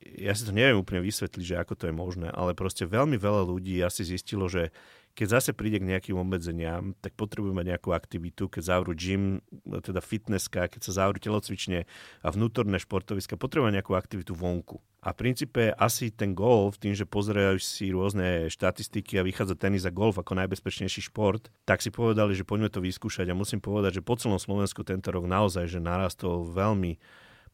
ja 0.00 0.32
si 0.32 0.48
to 0.48 0.56
neviem 0.56 0.80
úplne 0.80 1.04
vysvetliť, 1.04 1.44
že 1.44 1.60
ako 1.60 1.76
to 1.76 1.84
je 1.88 1.94
možné, 1.94 2.28
ale 2.32 2.56
proste 2.56 2.88
veľmi 2.88 3.20
veľa 3.20 3.44
ľudí 3.44 3.76
asi 3.84 4.04
zistilo, 4.08 4.48
že 4.48 4.72
keď 5.12 5.26
zase 5.26 5.50
príde 5.52 5.82
k 5.82 5.90
nejakým 5.90 6.16
obmedzeniam, 6.16 6.94
tak 7.02 7.18
potrebujú 7.18 7.50
mať 7.50 7.76
nejakú 7.76 7.90
aktivitu, 7.90 8.46
keď 8.46 8.62
zavrú 8.62 8.94
gym, 8.94 9.42
teda 9.66 9.98
fitnesska, 9.98 10.70
keď 10.70 10.80
sa 10.86 11.04
zavrú 11.04 11.18
telocvične 11.18 11.84
a 12.22 12.28
vnútorné 12.30 12.78
športoviska, 12.78 13.34
potrebujú 13.34 13.74
nejakú 13.74 13.92
aktivitu 13.98 14.32
vonku. 14.32 14.78
A 15.02 15.10
v 15.12 15.20
princípe 15.20 15.74
asi 15.76 16.12
ten 16.14 16.36
golf, 16.36 16.78
tým, 16.78 16.94
že 16.94 17.08
pozerajú 17.08 17.58
si 17.58 17.90
rôzne 17.90 18.52
štatistiky 18.52 19.18
a 19.18 19.26
vychádza 19.26 19.58
tenis 19.58 19.88
a 19.88 19.92
golf 19.92 20.20
ako 20.20 20.38
najbezpečnejší 20.38 21.10
šport, 21.10 21.50
tak 21.66 21.82
si 21.82 21.90
povedali, 21.90 22.36
že 22.36 22.46
poďme 22.46 22.70
to 22.70 22.84
vyskúšať 22.84 23.28
a 23.32 23.36
musím 23.36 23.58
povedať, 23.58 24.00
že 24.00 24.06
po 24.06 24.14
celom 24.14 24.38
Slovensku 24.38 24.86
tento 24.86 25.10
rok 25.10 25.26
naozaj, 25.26 25.66
že 25.66 25.82
narastol 25.82 26.46
veľmi 26.46 27.00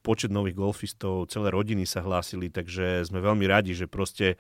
počet 0.06 0.30
nových 0.30 0.54
golfistov, 0.54 1.26
celé 1.26 1.50
rodiny 1.50 1.82
sa 1.82 2.06
hlásili, 2.06 2.46
takže 2.46 3.02
sme 3.02 3.18
veľmi 3.18 3.42
radi, 3.50 3.74
že 3.74 3.90
proste 3.90 4.38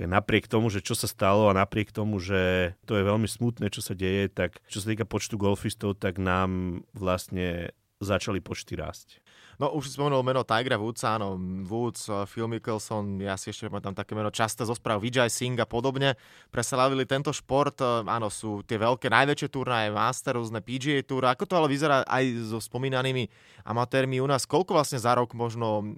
napriek 0.00 0.48
tomu, 0.48 0.72
že 0.72 0.80
čo 0.80 0.96
sa 0.96 1.04
stalo 1.04 1.52
a 1.52 1.58
napriek 1.58 1.92
tomu, 1.92 2.16
že 2.16 2.72
to 2.88 2.96
je 2.96 3.04
veľmi 3.04 3.28
smutné, 3.28 3.68
čo 3.68 3.84
sa 3.84 3.92
deje, 3.92 4.32
tak 4.32 4.64
čo 4.72 4.80
sa 4.80 4.88
týka 4.88 5.04
počtu 5.04 5.36
golfistov, 5.36 6.00
tak 6.00 6.16
nám 6.16 6.80
vlastne 6.96 7.76
začali 8.00 8.40
počty 8.40 8.80
rásť. 8.80 9.23
No 9.62 9.70
už 9.70 9.86
si 9.86 9.94
spomenul 9.94 10.26
meno 10.26 10.42
Tigera 10.42 10.80
Woodsa, 10.80 11.14
áno, 11.14 11.38
Woods, 11.66 12.10
eh, 12.10 12.26
Phil 12.26 12.50
Mickelson, 12.50 13.22
ja 13.22 13.38
si 13.38 13.54
ešte 13.54 13.70
tam 13.70 13.94
také 13.94 14.18
meno 14.18 14.34
časté 14.34 14.66
zo 14.66 14.74
správ, 14.74 15.02
Vijay 15.02 15.30
Singh 15.30 15.60
a 15.62 15.66
podobne. 15.68 16.18
Preslavili 16.50 17.06
tento 17.06 17.30
šport, 17.30 17.78
eh, 17.78 18.02
áno, 18.06 18.28
sú 18.28 18.66
tie 18.66 18.80
veľké, 18.80 19.06
najväčšie 19.06 19.48
turnaje, 19.50 19.94
Master, 19.94 20.34
rôzne 20.34 20.58
PGA 20.58 21.06
Tour. 21.06 21.30
Ako 21.30 21.46
to 21.46 21.54
ale 21.54 21.70
vyzerá 21.70 22.02
aj 22.06 22.50
so 22.50 22.58
spomínanými 22.58 23.30
amatérmi 23.62 24.18
u 24.18 24.26
nás? 24.26 24.46
Koľko 24.46 24.74
vlastne 24.74 24.98
za 24.98 25.14
rok 25.14 25.36
možno 25.38 25.82
eh, 25.82 25.94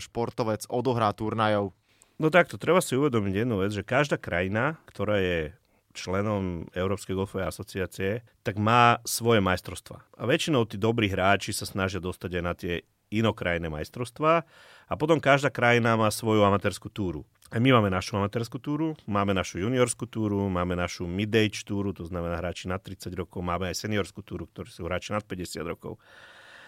športovec 0.00 0.64
odohrá 0.72 1.12
turnajov? 1.12 1.76
No 2.14 2.30
takto, 2.30 2.54
treba 2.56 2.78
si 2.78 2.94
uvedomiť 2.94 3.42
jednu 3.42 3.58
vec, 3.58 3.74
že 3.74 3.82
každá 3.82 4.14
krajina, 4.14 4.78
ktorá 4.86 5.18
je 5.18 5.38
členom 5.94 6.66
Európskej 6.74 7.14
golfovej 7.14 7.48
asociácie, 7.48 8.26
tak 8.42 8.58
má 8.58 8.98
svoje 9.06 9.38
majstrovstva. 9.38 10.02
A 10.18 10.22
väčšinou 10.26 10.66
tí 10.66 10.76
dobrí 10.76 11.06
hráči 11.06 11.54
sa 11.54 11.64
snažia 11.64 12.02
dostať 12.02 12.30
aj 12.34 12.42
na 12.42 12.54
tie 12.54 12.74
inokrajné 13.20 13.70
majstrovstvá 13.70 14.42
a 14.88 14.94
potom 14.98 15.22
každá 15.22 15.52
krajina 15.52 15.94
má 15.94 16.10
svoju 16.10 16.42
amatérskú 16.42 16.90
túru. 16.90 17.22
A 17.54 17.62
my 17.62 17.70
máme 17.70 17.86
našu 17.86 18.18
amatérskú 18.18 18.58
túru, 18.58 18.98
máme 19.06 19.30
našu 19.30 19.62
juniorskú 19.62 20.10
túru, 20.10 20.50
máme 20.50 20.74
našu 20.74 21.06
mid-age 21.06 21.62
túru, 21.62 21.94
to 21.94 22.02
znamená 22.02 22.42
hráči 22.42 22.66
nad 22.66 22.82
30 22.82 23.14
rokov, 23.14 23.46
máme 23.46 23.70
aj 23.70 23.86
seniorskú 23.86 24.26
túru, 24.26 24.50
ktorí 24.50 24.74
sú 24.74 24.88
hráči 24.90 25.14
nad 25.14 25.22
50 25.22 25.62
rokov. 25.62 26.02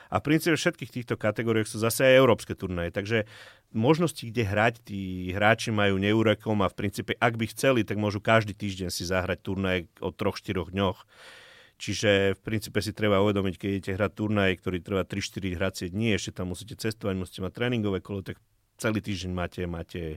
A 0.06 0.22
v 0.22 0.30
princípe 0.30 0.54
všetkých 0.54 0.94
týchto 0.94 1.14
kategóriách 1.18 1.66
sú 1.66 1.82
zase 1.82 2.06
aj 2.06 2.14
európske 2.22 2.54
turnaje. 2.54 2.94
Takže 2.94 3.26
možnosti, 3.74 4.22
kde 4.22 4.46
hrať, 4.46 4.74
tí 4.86 5.34
hráči 5.34 5.74
majú 5.74 5.98
neúrekom 5.98 6.62
a 6.62 6.70
v 6.70 6.78
princípe, 6.78 7.18
ak 7.18 7.34
by 7.34 7.50
chceli, 7.50 7.82
tak 7.82 7.98
môžu 7.98 8.22
každý 8.22 8.54
týždeň 8.54 8.94
si 8.94 9.02
zahrať 9.02 9.42
turnaj 9.42 9.90
o 9.98 10.14
3-4 10.14 10.70
dňoch 10.70 10.98
Čiže 11.76 12.36
v 12.36 12.40
princípe 12.40 12.80
si 12.80 12.96
treba 12.96 13.20
uvedomiť, 13.20 13.54
keď 13.60 13.68
idete 13.68 13.92
hrať 14.00 14.12
turnaj, 14.16 14.50
ktorý 14.64 14.80
trvá 14.80 15.04
3-4 15.04 15.58
hracie 15.60 15.86
dní, 15.92 16.16
ešte 16.16 16.40
tam 16.40 16.56
musíte 16.56 16.72
cestovať, 16.72 17.14
musíte 17.20 17.44
mať 17.44 17.52
tréningové 17.52 18.00
kolo, 18.00 18.24
tak 18.24 18.40
celý 18.80 19.04
týždeň 19.04 19.32
máte, 19.36 19.62
máte, 19.68 20.16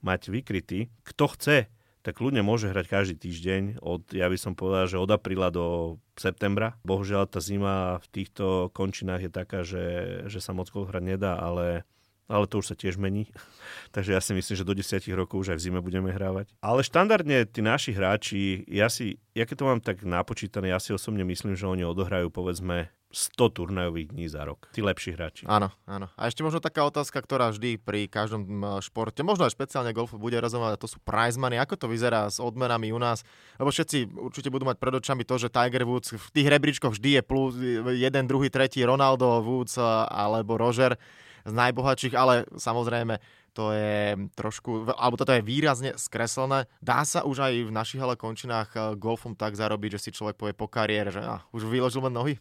máte 0.00 0.32
vykrytý. 0.32 0.88
Kto 1.04 1.28
chce, 1.36 1.68
tak 2.04 2.20
ľudne 2.20 2.40
môže 2.40 2.72
hrať 2.72 2.86
každý 2.88 3.16
týždeň, 3.20 3.80
od, 3.84 4.12
ja 4.12 4.28
by 4.28 4.36
som 4.40 4.52
povedal, 4.56 4.88
že 4.88 5.00
od 5.00 5.08
apríla 5.12 5.52
do 5.52 5.96
septembra. 6.16 6.76
Bohužiaľ 6.88 7.28
tá 7.28 7.40
zima 7.40 8.00
v 8.00 8.06
týchto 8.12 8.72
končinách 8.72 9.28
je 9.28 9.32
taká, 9.32 9.60
že, 9.64 9.84
že 10.28 10.40
sa 10.40 10.52
moc 10.56 10.68
hrať 10.72 11.04
nedá, 11.04 11.36
ale 11.36 11.88
ale 12.28 12.48
to 12.48 12.60
už 12.60 12.72
sa 12.72 12.76
tiež 12.76 12.96
mení. 12.96 13.28
Takže 13.94 14.16
ja 14.16 14.20
si 14.20 14.32
myslím, 14.32 14.56
že 14.56 14.68
do 14.68 14.74
10 14.74 15.04
rokov 15.14 15.46
už 15.46 15.56
aj 15.56 15.58
v 15.60 15.64
zime 15.68 15.80
budeme 15.84 16.10
hrávať. 16.10 16.52
Ale 16.64 16.80
štandardne 16.84 17.44
tí 17.48 17.60
naši 17.60 17.92
hráči, 17.92 18.64
ja 18.68 18.88
si, 18.88 19.20
ja 19.36 19.44
keď 19.44 19.56
to 19.56 19.64
mám 19.68 19.80
tak 19.80 20.02
napočítané, 20.02 20.72
ja 20.72 20.80
si 20.80 20.94
osobne 20.94 21.22
myslím, 21.26 21.54
že 21.54 21.68
oni 21.68 21.84
odohrajú 21.84 22.32
povedzme 22.32 22.92
100 23.14 23.54
turnajových 23.54 24.10
dní 24.10 24.26
za 24.26 24.42
rok. 24.42 24.66
Tí 24.74 24.82
lepší 24.82 25.14
hráči. 25.14 25.46
Áno, 25.46 25.70
áno. 25.86 26.10
A 26.18 26.26
ešte 26.26 26.42
možno 26.42 26.58
taká 26.58 26.82
otázka, 26.82 27.22
ktorá 27.22 27.54
vždy 27.54 27.78
pri 27.78 28.10
každom 28.10 28.42
športe, 28.82 29.22
možno 29.22 29.46
aj 29.46 29.54
špeciálne 29.54 29.94
golfu 29.94 30.18
bude 30.18 30.34
rozumieť, 30.42 30.82
to 30.82 30.90
sú 30.90 30.98
prize 31.00 31.38
money. 31.38 31.56
Ako 31.62 31.78
to 31.78 31.86
vyzerá 31.86 32.26
s 32.26 32.42
odmenami 32.42 32.90
u 32.90 32.98
nás? 32.98 33.22
Lebo 33.56 33.70
všetci 33.70 34.10
určite 34.18 34.50
budú 34.50 34.66
mať 34.66 34.82
pred 34.82 34.98
očami 34.98 35.22
to, 35.22 35.38
že 35.38 35.48
Tiger 35.48 35.86
Woods 35.86 36.18
v 36.18 36.28
tých 36.34 36.50
rebríčkoch 36.50 36.98
vždy 36.98 37.10
je 37.14 37.22
plus 37.22 37.54
jeden, 37.94 38.26
druhý, 38.26 38.50
tretí 38.50 38.82
Ronaldo, 38.82 39.40
Woods 39.46 39.78
alebo 40.10 40.58
Roger 40.58 40.98
z 41.44 41.52
najbohatších, 41.52 42.14
ale 42.16 42.48
samozrejme 42.56 43.20
to 43.54 43.70
je 43.70 44.18
trošku, 44.34 44.90
alebo 44.98 45.14
toto 45.14 45.30
je 45.30 45.46
výrazne 45.46 45.94
skreslené. 45.94 46.66
Dá 46.82 47.06
sa 47.06 47.22
už 47.22 47.46
aj 47.46 47.54
v 47.70 47.72
našich 47.72 48.02
ale 48.02 48.18
končinách 48.18 48.74
eh, 48.74 48.82
golfom 48.98 49.38
tak 49.38 49.54
zarobiť, 49.54 49.96
že 49.96 50.02
si 50.02 50.10
človek 50.10 50.34
povie 50.34 50.54
po 50.56 50.66
kariére, 50.66 51.14
že 51.14 51.22
ah, 51.22 51.46
už 51.54 51.70
vyložil 51.70 52.02
len 52.10 52.14
nohy? 52.14 52.34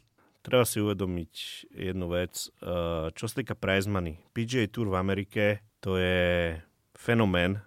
Treba 0.44 0.68
si 0.68 0.84
uvedomiť 0.84 1.34
jednu 1.72 2.10
vec. 2.10 2.50
Eh, 2.60 3.14
čo 3.14 3.26
sa 3.30 3.36
týka 3.40 3.54
prize 3.54 3.86
money, 3.86 4.18
PGA 4.34 4.66
Tour 4.68 4.90
v 4.90 5.00
Amerike 5.00 5.62
to 5.84 6.00
je 6.02 6.58
fenomén 6.98 7.62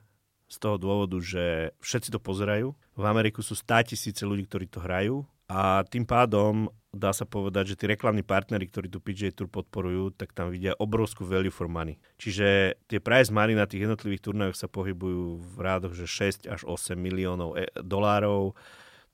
z 0.47 0.57
toho 0.59 0.79
dôvodu, 0.79 1.19
že 1.23 1.75
všetci 1.83 2.09
to 2.15 2.21
pozerajú. 2.23 2.75
V 2.97 3.05
Ameriku 3.05 3.43
sú 3.43 3.55
100 3.55 3.95
tisíce 3.95 4.23
ľudí, 4.25 4.47
ktorí 4.47 4.67
to 4.71 4.81
hrajú 4.83 5.27
a 5.47 5.87
tým 5.87 6.03
pádom 6.03 6.71
dá 6.97 7.13
sa 7.13 7.29
povedať, 7.29 7.73
že 7.73 7.79
tí 7.79 7.85
reklamní 7.85 8.25
partnery, 8.25 8.67
ktorí 8.67 8.89
tu 8.89 8.99
PGA 8.99 9.31
Tour 9.31 9.53
podporujú, 9.53 10.17
tak 10.17 10.33
tam 10.33 10.49
vidia 10.49 10.73
obrovskú 10.81 11.29
value 11.29 11.53
for 11.53 11.69
money. 11.69 12.01
Čiže 12.17 12.81
tie 12.89 12.99
prize 12.99 13.29
money 13.29 13.55
na 13.55 13.69
tých 13.69 13.85
jednotlivých 13.85 14.25
turnajoch 14.25 14.57
sa 14.57 14.67
pohybujú 14.67 15.39
v 15.39 15.57
rádoch, 15.61 15.95
že 15.95 16.09
6 16.09 16.49
až 16.49 16.65
8 16.65 16.97
miliónov 16.97 17.55
e- 17.61 17.71
dolárov, 17.79 18.57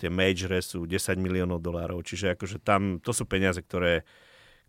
tie 0.01 0.09
majore 0.11 0.59
sú 0.63 0.87
10 0.87 1.19
miliónov 1.19 1.63
dolárov, 1.63 2.03
čiže 2.03 2.35
akože 2.39 2.63
tam, 2.63 2.99
to 2.99 3.15
sú 3.15 3.27
peniaze, 3.27 3.63
ktoré, 3.63 4.03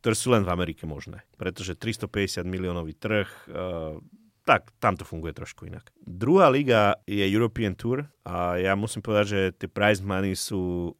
ktoré 0.04 0.16
sú 0.18 0.30
len 0.30 0.46
v 0.46 0.54
Amerike 0.54 0.86
možné, 0.86 1.26
pretože 1.42 1.74
350 1.74 2.46
miliónový 2.46 2.94
trh, 2.94 3.30
uh, 3.50 3.98
tak 4.44 4.76
tam 4.78 5.00
to 5.00 5.08
funguje 5.08 5.32
trošku 5.32 5.66
inak. 5.72 5.88
Druhá 6.04 6.52
liga 6.52 7.00
je 7.08 7.24
European 7.24 7.74
Tour 7.74 8.06
a 8.28 8.60
ja 8.60 8.76
musím 8.76 9.00
povedať, 9.00 9.26
že 9.26 9.42
tie 9.56 9.70
prize 9.72 10.04
money 10.04 10.36
sú 10.36 10.94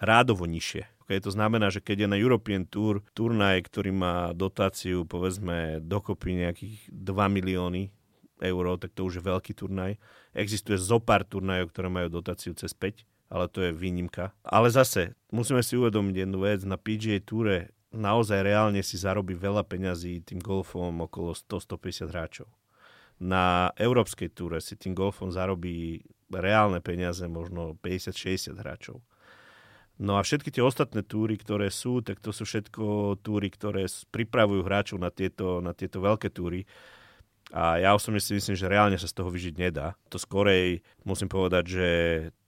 rádovo 0.00 0.44
nižšie. 0.44 0.86
Okay, 1.06 1.22
to 1.22 1.30
znamená, 1.30 1.70
že 1.70 1.78
keď 1.78 2.06
je 2.06 2.08
na 2.10 2.18
European 2.18 2.66
Tour 2.66 2.98
turnaj, 3.14 3.62
ktorý 3.70 3.94
má 3.94 4.34
dotáciu 4.34 5.06
povedzme 5.06 5.78
dokopy 5.78 6.34
nejakých 6.34 6.90
2 6.90 7.14
milióny 7.30 7.94
eur, 8.42 8.64
tak 8.76 8.90
to 8.90 9.06
už 9.06 9.22
je 9.22 9.22
veľký 9.22 9.54
turnaj. 9.54 9.96
Existuje 10.34 10.74
zo 10.76 10.98
pár 10.98 11.22
turnajov, 11.22 11.70
ktoré 11.70 11.88
majú 11.88 12.10
dotáciu 12.10 12.58
cez 12.58 12.74
5, 12.74 13.06
ale 13.30 13.46
to 13.46 13.62
je 13.62 13.70
výnimka. 13.70 14.34
Ale 14.42 14.66
zase, 14.68 15.14
musíme 15.30 15.62
si 15.62 15.78
uvedomiť 15.78 16.26
jednu 16.26 16.38
vec, 16.42 16.66
na 16.66 16.74
PGA 16.74 17.22
Toure 17.22 17.70
naozaj 17.94 18.44
reálne 18.44 18.82
si 18.82 19.00
zarobí 19.00 19.32
veľa 19.32 19.64
peňazí 19.64 20.26
tým 20.26 20.42
golfom 20.42 21.06
okolo 21.06 21.32
100-150 21.32 22.12
hráčov. 22.12 22.48
Na 23.16 23.72
európskej 23.80 24.28
túre 24.36 24.60
si 24.60 24.76
tým 24.76 24.92
golfom 24.92 25.32
zarobí 25.32 26.04
reálne 26.28 26.84
peniaze 26.84 27.24
možno 27.24 27.78
50-60 27.80 28.60
hráčov. 28.60 29.00
No 29.96 30.20
a 30.20 30.24
všetky 30.24 30.52
tie 30.52 30.60
ostatné 30.60 31.00
túry, 31.00 31.40
ktoré 31.40 31.72
sú, 31.72 32.04
tak 32.04 32.20
to 32.20 32.28
sú 32.28 32.44
všetko 32.44 33.16
túry, 33.24 33.48
ktoré 33.48 33.88
pripravujú 34.12 34.60
hráčov 34.60 35.00
na 35.00 35.08
tieto, 35.08 35.64
na 35.64 35.72
tieto 35.72 36.04
veľké 36.04 36.28
túry. 36.28 36.68
A 37.54 37.78
ja 37.78 37.94
osobne 37.94 38.18
si 38.18 38.34
myslím, 38.34 38.58
že 38.58 38.66
reálne 38.66 38.98
sa 38.98 39.06
z 39.06 39.14
toho 39.22 39.30
vyžiť 39.30 39.54
nedá. 39.54 39.94
To 40.10 40.18
skorej 40.18 40.82
musím 41.06 41.30
povedať, 41.30 41.64
že 41.64 41.88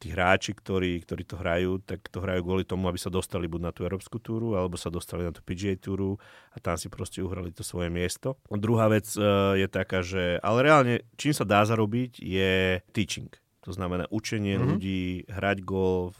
tí 0.03 0.11
hráči, 0.11 0.59
ktorí, 0.59 1.07
ktorí 1.07 1.23
to 1.23 1.39
hrajú, 1.39 1.79
tak 1.87 2.03
to 2.11 2.19
hrajú 2.19 2.43
kvôli 2.43 2.67
tomu, 2.67 2.91
aby 2.91 2.99
sa 2.99 3.07
dostali 3.07 3.47
buď 3.47 3.61
na 3.63 3.71
tú 3.71 3.87
európsku 3.87 4.19
túru, 4.19 4.59
alebo 4.59 4.75
sa 4.75 4.91
dostali 4.91 5.23
na 5.23 5.31
tú 5.31 5.39
PGA 5.47 5.79
túru 5.79 6.19
a 6.51 6.59
tam 6.59 6.75
si 6.75 6.91
proste 6.91 7.23
uhrali 7.23 7.55
to 7.55 7.63
svoje 7.63 7.95
miesto. 7.95 8.43
A 8.51 8.59
druhá 8.59 8.91
vec 8.91 9.07
uh, 9.15 9.55
je 9.55 9.71
taká, 9.71 10.03
že 10.03 10.43
ale 10.43 10.67
reálne 10.67 10.95
čím 11.15 11.31
sa 11.31 11.47
dá 11.47 11.63
zarobiť 11.63 12.19
je 12.19 12.83
teaching. 12.91 13.31
To 13.63 13.71
znamená 13.71 14.11
učenie 14.11 14.59
mm-hmm. 14.59 14.67
ľudí 14.67 15.03
hrať 15.31 15.59
golf, 15.63 16.19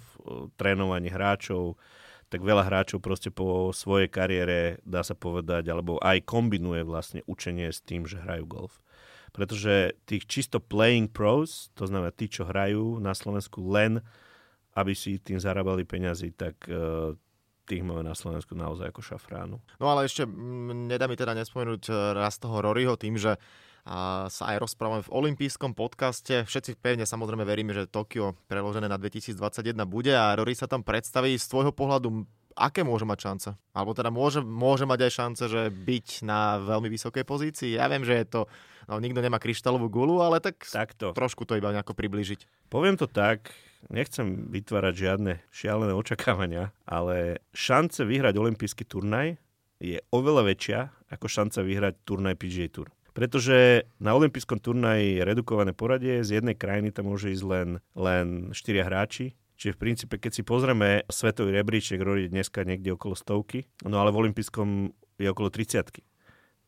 trénovanie 0.61 1.11
hráčov, 1.13 1.77
tak 2.29 2.45
veľa 2.45 2.69
hráčov 2.69 3.01
proste 3.01 3.33
po 3.33 3.73
svojej 3.73 4.13
kariére, 4.13 4.85
dá 4.85 5.01
sa 5.01 5.17
povedať, 5.17 5.73
alebo 5.73 5.97
aj 5.99 6.29
kombinuje 6.29 6.85
vlastne 6.85 7.25
učenie 7.25 7.73
s 7.73 7.81
tým, 7.81 8.05
že 8.05 8.21
hrajú 8.21 8.45
golf. 8.45 8.81
Pretože 9.33 9.97
tých 10.09 10.25
čisto 10.29 10.61
playing 10.61 11.09
pros, 11.09 11.73
to 11.73 11.89
znamená 11.89 12.13
tí, 12.13 12.29
čo 12.29 12.49
hrajú 12.49 13.01
na 13.01 13.13
Slovensku 13.13 13.65
len 13.65 14.05
aby 14.79 14.95
si 14.95 15.19
tým 15.19 15.43
zarábali 15.43 15.83
peňazí, 15.83 16.39
tak 16.39 16.55
uh, 16.71 17.11
tých 17.67 17.83
máme 17.83 18.07
na 18.07 18.15
Slovensku 18.15 18.55
naozaj 18.55 18.95
ako 18.95 19.03
šafránu. 19.03 19.59
No 19.83 19.87
ale 19.91 20.07
ešte 20.07 20.25
m, 20.25 20.89
nedá 20.89 21.11
mi 21.11 21.21
teda 21.21 21.37
nespomenúť 21.37 21.83
e, 21.85 21.93
raz 22.17 22.41
toho 22.41 22.65
Roryho 22.65 22.97
tým, 22.97 23.21
že 23.21 23.37
a 23.89 24.29
sa 24.29 24.53
aj 24.53 24.69
rozprávame 24.69 25.01
v 25.01 25.13
olympijskom 25.17 25.73
podcaste. 25.73 26.45
Všetci 26.45 26.77
pevne 26.77 27.09
samozrejme 27.09 27.41
veríme, 27.49 27.73
že 27.73 27.89
Tokio 27.89 28.37
preložené 28.45 28.85
na 28.85 29.01
2021 29.01 29.73
bude 29.89 30.13
a 30.13 30.37
Rory 30.37 30.53
sa 30.53 30.69
tam 30.69 30.85
predstaví 30.85 31.33
z 31.41 31.49
tvojho 31.49 31.73
pohľadu 31.73 32.29
aké 32.59 32.83
môže 32.83 33.07
mať 33.07 33.19
šance? 33.23 33.51
Alebo 33.71 33.95
teda 33.95 34.11
môže, 34.11 34.43
môže 34.43 34.83
mať 34.83 35.09
aj 35.09 35.13
šance, 35.15 35.45
že 35.47 35.71
byť 35.71 36.27
na 36.27 36.59
veľmi 36.59 36.91
vysokej 36.91 37.23
pozícii? 37.23 37.79
Ja 37.79 37.87
viem, 37.87 38.03
že 38.03 38.19
je 38.19 38.27
to, 38.27 38.41
no 38.91 38.99
nikto 38.99 39.23
nemá 39.23 39.39
kryštálovú 39.39 39.87
gulu, 39.87 40.21
ale 40.21 40.43
tak 40.43 40.67
Takto. 40.67 41.15
trošku 41.15 41.47
to 41.47 41.55
iba 41.55 41.71
nejako 41.71 41.95
približiť. 41.95 42.69
Poviem 42.69 42.99
to 42.99 43.07
tak, 43.07 43.55
nechcem 43.89 44.51
vytvárať 44.51 44.95
žiadne 44.99 45.33
šialené 45.55 45.95
očakávania, 45.95 46.75
ale 46.83 47.41
šance 47.55 48.03
vyhrať 48.03 48.35
olimpijský 48.37 48.83
turnaj 48.85 49.39
je 49.79 50.03
oveľa 50.11 50.43
väčšia 50.51 50.79
ako 51.15 51.27
šanca 51.31 51.63
vyhrať 51.63 51.95
turnaj 52.03 52.35
PGA 52.35 52.67
Tour. 52.69 52.91
Pretože 53.19 53.91
na 53.99 54.15
olympijskom 54.15 54.63
turnaji 54.63 55.19
je 55.19 55.27
redukované 55.27 55.75
poradie, 55.75 56.23
z 56.23 56.39
jednej 56.39 56.55
krajiny 56.55 56.95
tam 56.95 57.11
môže 57.11 57.35
ísť 57.35 57.45
len, 57.51 57.69
len 57.99 58.55
4 58.55 58.87
hráči, 58.87 59.35
Čiže 59.59 59.75
v 59.75 59.83
princípe, 59.83 60.15
keď 60.23 60.39
si 60.39 60.43
pozrieme 60.47 61.03
svetový 61.11 61.51
rebríček, 61.51 61.99
Rory 61.99 62.31
dneska 62.31 62.63
niekde 62.63 62.95
okolo 62.95 63.19
stovky, 63.19 63.67
no 63.83 63.99
ale 63.99 64.15
v 64.15 64.31
olympijskom 64.31 64.95
je 65.19 65.27
okolo 65.27 65.51
30 65.51 65.99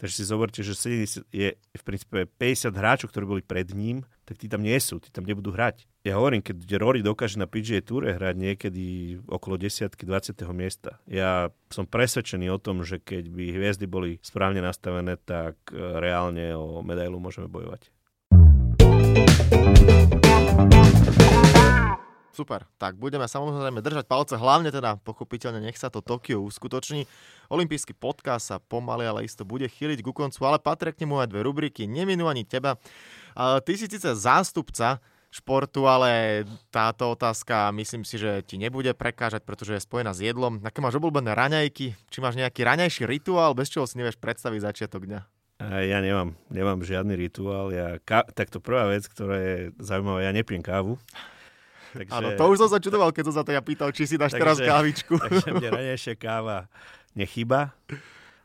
Takže 0.00 0.14
si 0.16 0.24
zoberte, 0.24 0.64
že 0.64 0.72
70 0.72 1.28
je 1.28 1.54
v 1.54 1.82
princípe 1.84 2.24
50 2.24 2.72
hráčov, 2.72 3.12
ktorí 3.12 3.24
boli 3.28 3.42
pred 3.44 3.68
ním, 3.76 4.02
tak 4.24 4.40
tí 4.40 4.48
tam 4.48 4.64
nie 4.64 4.74
sú, 4.80 4.96
tí 4.96 5.12
tam 5.12 5.28
nebudú 5.28 5.52
hrať. 5.52 5.84
Ja 6.00 6.16
hovorím, 6.16 6.40
keď 6.40 6.80
Rory 6.80 7.04
dokáže 7.04 7.36
na 7.36 7.44
PGA 7.44 7.84
Tour 7.84 8.08
hrať 8.08 8.32
niekedy 8.32 9.20
okolo 9.28 9.60
10 9.60 10.00
20. 10.00 10.32
miesta. 10.56 10.96
Ja 11.04 11.52
som 11.68 11.84
presvedčený 11.84 12.48
o 12.48 12.56
tom, 12.56 12.80
že 12.88 13.04
keď 13.04 13.28
by 13.28 13.44
hviezdy 13.60 13.84
boli 13.84 14.16
správne 14.24 14.64
nastavené, 14.64 15.20
tak 15.20 15.60
e, 15.68 15.76
reálne 15.76 16.56
o 16.56 16.80
medailu 16.80 17.20
môžeme 17.20 17.52
bojovať. 17.52 17.92
Super, 22.32 22.64
tak 22.80 22.96
budeme 22.96 23.28
samozrejme 23.28 23.84
držať 23.84 24.08
palce, 24.08 24.40
hlavne 24.40 24.72
teda 24.72 24.96
pochopiteľne 25.04 25.60
nech 25.60 25.76
sa 25.76 25.92
to 25.92 26.00
Tokio 26.00 26.40
uskutoční. 26.40 27.04
Olympijský 27.52 27.92
podcast 27.92 28.48
sa 28.48 28.56
pomaly, 28.56 29.04
ale 29.04 29.28
isto 29.28 29.44
bude 29.44 29.68
chýliť 29.68 30.00
ku 30.00 30.16
koncu, 30.16 30.48
ale 30.48 30.64
patria 30.64 30.96
k 30.96 31.04
nemu 31.04 31.20
aj 31.20 31.28
dve 31.28 31.44
rubriky, 31.44 31.84
neminú 31.84 32.24
ani 32.24 32.48
teba. 32.48 32.80
Ty 33.36 33.72
si 33.76 33.84
síce 33.84 34.08
zástupca 34.16 34.96
športu, 35.30 35.86
ale 35.86 36.42
táto 36.74 37.14
otázka 37.14 37.70
myslím 37.78 38.02
si, 38.02 38.18
že 38.18 38.42
ti 38.42 38.58
nebude 38.58 38.90
prekážať, 38.98 39.46
pretože 39.46 39.78
je 39.78 39.86
spojená 39.86 40.10
s 40.10 40.20
jedlom. 40.20 40.58
Aké 40.66 40.82
máš 40.82 40.98
obľúbené 40.98 41.32
raňajky? 41.32 41.94
Či 41.94 42.18
máš 42.18 42.34
nejaký 42.34 42.66
raňajší 42.66 43.06
rituál, 43.06 43.54
bez 43.54 43.70
čoho 43.70 43.86
si 43.86 43.96
nevieš 43.96 44.18
predstaviť 44.18 44.60
začiatok 44.66 45.06
dňa? 45.06 45.20
Ja 45.60 46.00
nemám, 46.00 46.34
nemám 46.48 46.80
žiadny 46.80 47.14
rituál. 47.14 47.68
Ja, 47.70 48.00
ka, 48.00 48.24
takto 48.32 48.64
prvá 48.64 48.88
vec, 48.88 49.04
ktorá 49.04 49.36
je 49.36 49.56
zaujímavá, 49.76 50.24
ja 50.24 50.32
nepiem 50.32 50.64
kávu. 50.64 50.96
Takže... 51.98 52.16
Áno, 52.16 52.28
to 52.34 52.44
už 52.50 52.66
som 52.66 52.70
sa 52.70 52.78
čudoval, 52.82 53.10
keď 53.14 53.30
som 53.30 53.34
sa 53.38 53.42
to 53.44 53.52
ja 53.52 53.62
pýtal, 53.62 53.90
či 53.92 54.08
si 54.08 54.16
dáš 54.16 54.34
takže, 54.34 54.42
teraz 54.42 54.56
kávičku. 54.58 55.14
Takže 55.22 55.48
mne 55.52 55.68
ranejšia 55.74 56.14
káva 56.16 56.70
nechyba. 57.14 57.74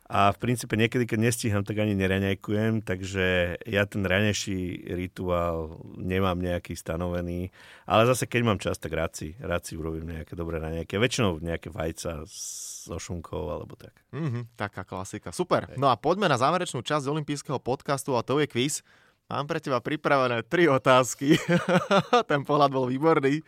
A 0.05 0.29
v 0.29 0.37
princípe 0.37 0.77
niekedy, 0.77 1.09
keď 1.09 1.17
nestíham, 1.17 1.65
tak 1.65 1.81
ani 1.81 1.97
neraňajkujem, 1.97 2.85
takže 2.85 3.57
ja 3.65 3.89
ten 3.89 4.05
ranejší 4.05 4.85
rituál 4.93 5.81
nemám 5.97 6.37
nejaký 6.37 6.77
stanovený. 6.77 7.49
Ale 7.89 8.05
zase, 8.05 8.29
keď 8.29 8.41
mám 8.45 8.61
čas, 8.61 8.77
tak 8.77 8.93
rád 8.93 9.17
si, 9.17 9.33
rád 9.41 9.65
si 9.65 9.73
urobím 9.73 10.13
nejaké 10.13 10.37
dobré 10.37 10.61
raňajky. 10.61 11.01
Väčšinou 11.01 11.41
nejaké 11.41 11.73
vajca 11.73 12.21
so 12.29 13.01
šunkou 13.01 13.49
alebo 13.49 13.73
tak. 13.73 13.97
Mm-hmm, 14.13 14.53
taká 14.53 14.85
klasika. 14.85 15.33
Super. 15.33 15.73
No 15.73 15.89
a 15.89 15.97
poďme 15.97 16.29
na 16.29 16.37
záverečnú 16.37 16.85
časť 16.85 17.09
olympijského 17.09 17.57
podcastu 17.57 18.13
a 18.13 18.21
to 18.21 18.37
je 18.37 18.45
quiz. 18.45 18.85
Mám 19.25 19.49
pre 19.49 19.57
teba 19.57 19.81
pripravené 19.81 20.45
tri 20.45 20.69
otázky. 20.69 21.41
Ten 22.29 22.45
pohľad 22.45 22.69
bol 22.69 22.85
výborný. 22.85 23.41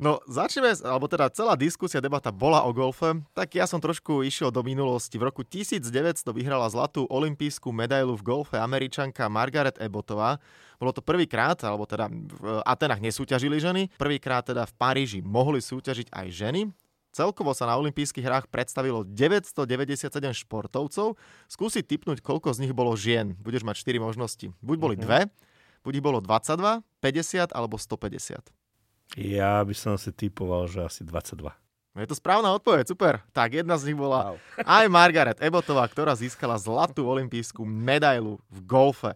No 0.00 0.22
začneme, 0.24 0.72
alebo 0.86 1.04
teda 1.10 1.28
celá 1.28 1.58
diskusia, 1.58 2.00
debata 2.00 2.32
bola 2.32 2.64
o 2.64 2.72
golfe, 2.72 3.20
tak 3.36 3.52
ja 3.56 3.68
som 3.68 3.82
trošku 3.82 4.24
išiel 4.24 4.48
do 4.48 4.64
minulosti. 4.64 5.20
V 5.20 5.28
roku 5.28 5.44
1900 5.44 6.24
vyhrala 6.32 6.70
zlatú 6.72 7.04
olimpijskú 7.10 7.68
medailu 7.74 8.16
v 8.16 8.24
golfe 8.24 8.56
američanka 8.56 9.28
Margaret 9.28 9.76
Ebotová. 9.76 10.40
Bolo 10.80 10.96
to 10.96 11.04
prvýkrát, 11.04 11.60
alebo 11.66 11.84
teda 11.84 12.08
v 12.08 12.64
Atenách 12.64 13.04
nesúťažili 13.04 13.60
ženy, 13.60 13.82
prvýkrát 14.00 14.46
teda 14.46 14.64
v 14.64 14.72
Paríži 14.78 15.20
mohli 15.20 15.60
súťažiť 15.60 16.08
aj 16.08 16.26
ženy. 16.32 16.60
Celkovo 17.12 17.52
sa 17.52 17.68
na 17.68 17.76
olympijských 17.76 18.24
hrách 18.24 18.46
predstavilo 18.48 19.04
997 19.04 20.08
športovcov. 20.32 21.20
Skúsi 21.44 21.84
typnúť, 21.84 22.24
koľko 22.24 22.56
z 22.56 22.64
nich 22.64 22.72
bolo 22.72 22.96
žien. 22.96 23.36
Budeš 23.36 23.68
mať 23.68 23.84
4 23.84 24.00
možnosti. 24.00 24.48
Buď 24.64 24.76
boli 24.80 24.96
mm-hmm. 24.96 25.28
dve, 25.28 25.28
buď 25.84 25.92
ich 26.00 26.04
bolo 26.04 26.24
22, 26.24 26.80
50 27.04 27.52
alebo 27.52 27.76
150. 27.76 28.61
Ja 29.16 29.60
by 29.60 29.74
som 29.76 30.00
si 30.00 30.08
typoval, 30.08 30.68
že 30.68 30.80
asi 30.84 31.04
22. 31.04 31.52
Je 31.92 32.08
to 32.08 32.16
správna 32.16 32.56
odpoveď, 32.56 32.88
super. 32.88 33.20
Tak 33.36 33.52
jedna 33.60 33.76
z 33.76 33.92
nich 33.92 33.98
bola 34.00 34.32
wow. 34.32 34.36
aj 34.80 34.88
Margaret 34.88 35.38
Ebotová, 35.44 35.84
ktorá 35.84 36.16
získala 36.16 36.56
zlatú 36.56 37.04
olympijskú 37.04 37.68
medailu 37.68 38.40
v 38.48 38.58
golfe. 38.64 39.12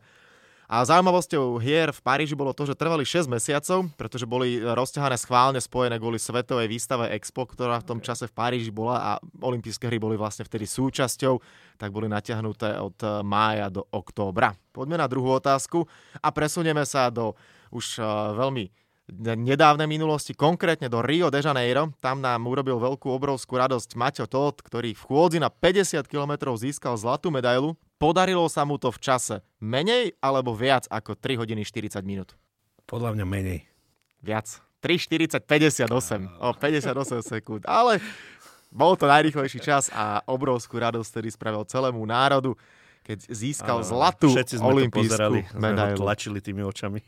A 0.67 0.83
zaujímavosťou 0.83 1.63
hier 1.63 1.95
v 1.95 2.01
Paríži 2.03 2.35
bolo 2.35 2.51
to, 2.51 2.67
že 2.67 2.75
trvali 2.75 3.07
6 3.07 3.31
mesiacov, 3.31 3.87
pretože 3.95 4.27
boli 4.27 4.59
rozťahané 4.59 5.15
schválne 5.15 5.63
spojené 5.63 5.95
kvôli 6.03 6.19
svetovej 6.19 6.67
výstave 6.67 7.15
Expo, 7.15 7.47
ktorá 7.47 7.79
v 7.79 7.87
tom 7.87 7.99
čase 8.03 8.27
v 8.27 8.35
Paríži 8.35 8.75
bola 8.75 8.99
a 8.99 9.11
olympijské 9.41 9.87
hry 9.87 10.03
boli 10.03 10.19
vlastne 10.19 10.43
vtedy 10.43 10.67
súčasťou, 10.67 11.39
tak 11.79 11.95
boli 11.95 12.11
natiahnuté 12.11 12.83
od 12.83 12.99
mája 13.23 13.71
do 13.71 13.87
októbra. 13.95 14.59
Poďme 14.75 14.99
na 14.99 15.07
druhú 15.07 15.39
otázku 15.39 15.87
a 16.19 16.29
presunieme 16.35 16.83
sa 16.83 17.15
do 17.15 17.39
už 17.71 18.03
veľmi 18.35 18.86
nedávnej 19.13 19.87
minulosti, 19.87 20.35
konkrétne 20.35 20.91
do 20.91 20.99
Rio 20.99 21.31
de 21.31 21.39
Janeiro. 21.39 21.95
Tam 22.03 22.19
nám 22.19 22.43
urobil 22.43 22.83
veľkú 22.83 23.07
obrovskú 23.07 23.55
radosť 23.55 23.95
Maťo 23.95 24.27
Todt, 24.27 24.67
ktorý 24.67 24.99
v 24.99 25.03
chôdzi 25.03 25.39
na 25.39 25.47
50 25.47 26.03
km 26.11 26.55
získal 26.59 26.99
zlatú 26.99 27.31
medailu. 27.31 27.79
Podarilo 27.97 28.45
sa 28.51 28.67
mu 28.67 28.77
to 28.77 28.91
v 28.91 28.99
čase 28.99 29.41
menej 29.63 30.19
alebo 30.19 30.53
viac 30.53 30.91
ako 30.91 31.15
3 31.15 31.39
hodiny 31.39 31.63
40 31.63 32.03
minút? 32.03 32.35
Podľa 32.91 33.15
mňa 33.15 33.25
menej. 33.25 33.61
Viac. 34.21 34.63
3, 34.83 35.43
40, 35.43 35.43
58. 35.43 36.43
O 36.43 36.53
58 36.55 37.23
sekúnd. 37.25 37.63
Ale 37.67 37.99
bol 38.71 38.95
to 38.99 39.09
najrychlejší 39.09 39.59
čas 39.63 39.89
a 39.95 40.21
obrovskú 40.29 40.77
radosť, 40.77 41.09
ktorý 41.17 41.29
spravil 41.33 41.63
celému 41.65 42.03
národu, 42.05 42.55
keď 43.07 43.19
získal 43.31 43.81
zlatú 43.87 44.35
olimpijskú 44.61 45.57
medailu. 45.57 45.99
tlačili 45.99 46.43
tými 46.43 46.67
očami. 46.67 47.01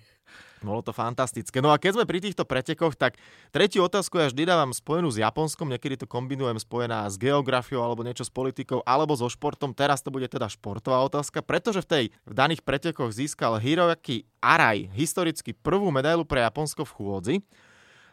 Bolo 0.62 0.82
to 0.82 0.90
fantastické. 0.90 1.62
No 1.62 1.70
a 1.70 1.78
keď 1.78 2.00
sme 2.00 2.04
pri 2.08 2.18
týchto 2.18 2.42
pretekoch, 2.42 2.98
tak 2.98 3.18
tretiu 3.54 3.86
otázku 3.86 4.18
ja 4.18 4.26
vždy 4.30 4.42
dávam 4.48 4.74
spojenú 4.74 5.08
s 5.10 5.22
Japonskom, 5.22 5.70
niekedy 5.70 5.98
to 5.98 6.06
kombinujem 6.10 6.58
spojená 6.58 7.06
s 7.06 7.14
geografiou 7.14 7.82
alebo 7.82 8.02
niečo 8.02 8.26
s 8.26 8.32
politikou 8.32 8.82
alebo 8.82 9.14
so 9.14 9.30
športom. 9.30 9.70
Teraz 9.72 10.02
to 10.02 10.10
bude 10.10 10.26
teda 10.26 10.50
športová 10.50 11.02
otázka, 11.06 11.42
pretože 11.42 11.82
v 11.84 11.88
tej 11.88 12.04
v 12.26 12.32
daných 12.34 12.66
pretekoch 12.66 13.14
získal 13.14 13.62
Hiroaki 13.62 14.26
Arai 14.42 14.90
historicky 14.94 15.54
prvú 15.54 15.90
medailu 15.94 16.26
pre 16.26 16.42
Japonsko 16.42 16.82
v 16.86 16.94
chôdzi. 16.94 17.36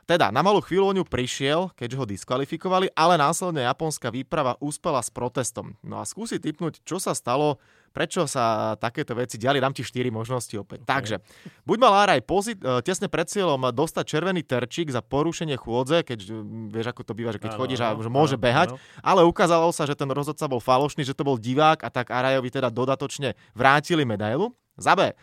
Teda 0.06 0.30
na 0.30 0.46
malú 0.46 0.62
chvíľu 0.62 0.86
o 0.86 0.96
ňu 1.02 1.04
prišiel, 1.10 1.74
keďže 1.74 1.98
ho 1.98 2.06
diskvalifikovali, 2.06 2.94
ale 2.94 3.18
následne 3.18 3.66
japonská 3.66 4.14
výprava 4.14 4.54
úspela 4.62 5.02
s 5.02 5.10
protestom. 5.10 5.74
No 5.82 5.98
a 5.98 6.06
skúsi 6.06 6.38
typnúť, 6.38 6.86
čo 6.86 7.02
sa 7.02 7.18
stalo, 7.18 7.58
prečo 7.96 8.28
sa 8.28 8.76
takéto 8.76 9.16
veci 9.16 9.40
diali. 9.40 9.64
Dám 9.64 9.72
ti 9.72 9.88
4 9.88 10.12
možnosti 10.12 10.52
opäť. 10.60 10.84
Okay. 10.84 10.92
Takže, 10.92 11.16
buď 11.64 11.78
mal 11.80 11.94
Áraj 12.04 12.20
pozit- 12.28 12.60
e, 12.60 12.84
tesne 12.84 13.08
pred 13.08 13.32
cieľom 13.32 13.72
dostať 13.72 14.04
červený 14.04 14.44
terčík 14.44 14.92
za 14.92 15.00
porušenie 15.00 15.56
chôdze, 15.56 16.04
keď 16.04 16.20
vieš, 16.68 16.92
ako 16.92 17.02
to 17.08 17.14
býva, 17.16 17.32
že 17.32 17.40
keď 17.40 17.56
ano, 17.56 17.60
chodíš 17.64 17.80
a 17.80 17.96
že 17.96 18.12
môže 18.12 18.36
ano, 18.36 18.44
behať, 18.44 18.70
ano. 18.76 18.80
ale 19.00 19.22
ukázalo 19.24 19.72
sa, 19.72 19.88
že 19.88 19.96
ten 19.96 20.12
rozhodca 20.12 20.44
bol 20.52 20.60
falošný, 20.60 21.08
že 21.08 21.16
to 21.16 21.24
bol 21.24 21.40
divák 21.40 21.88
a 21.88 21.90
tak 21.90 22.12
Arajovi 22.12 22.52
teda 22.52 22.68
dodatočne 22.68 23.40
vrátili 23.56 24.04
medailu. 24.04 24.52
Za 24.76 24.92
B. 24.92 25.16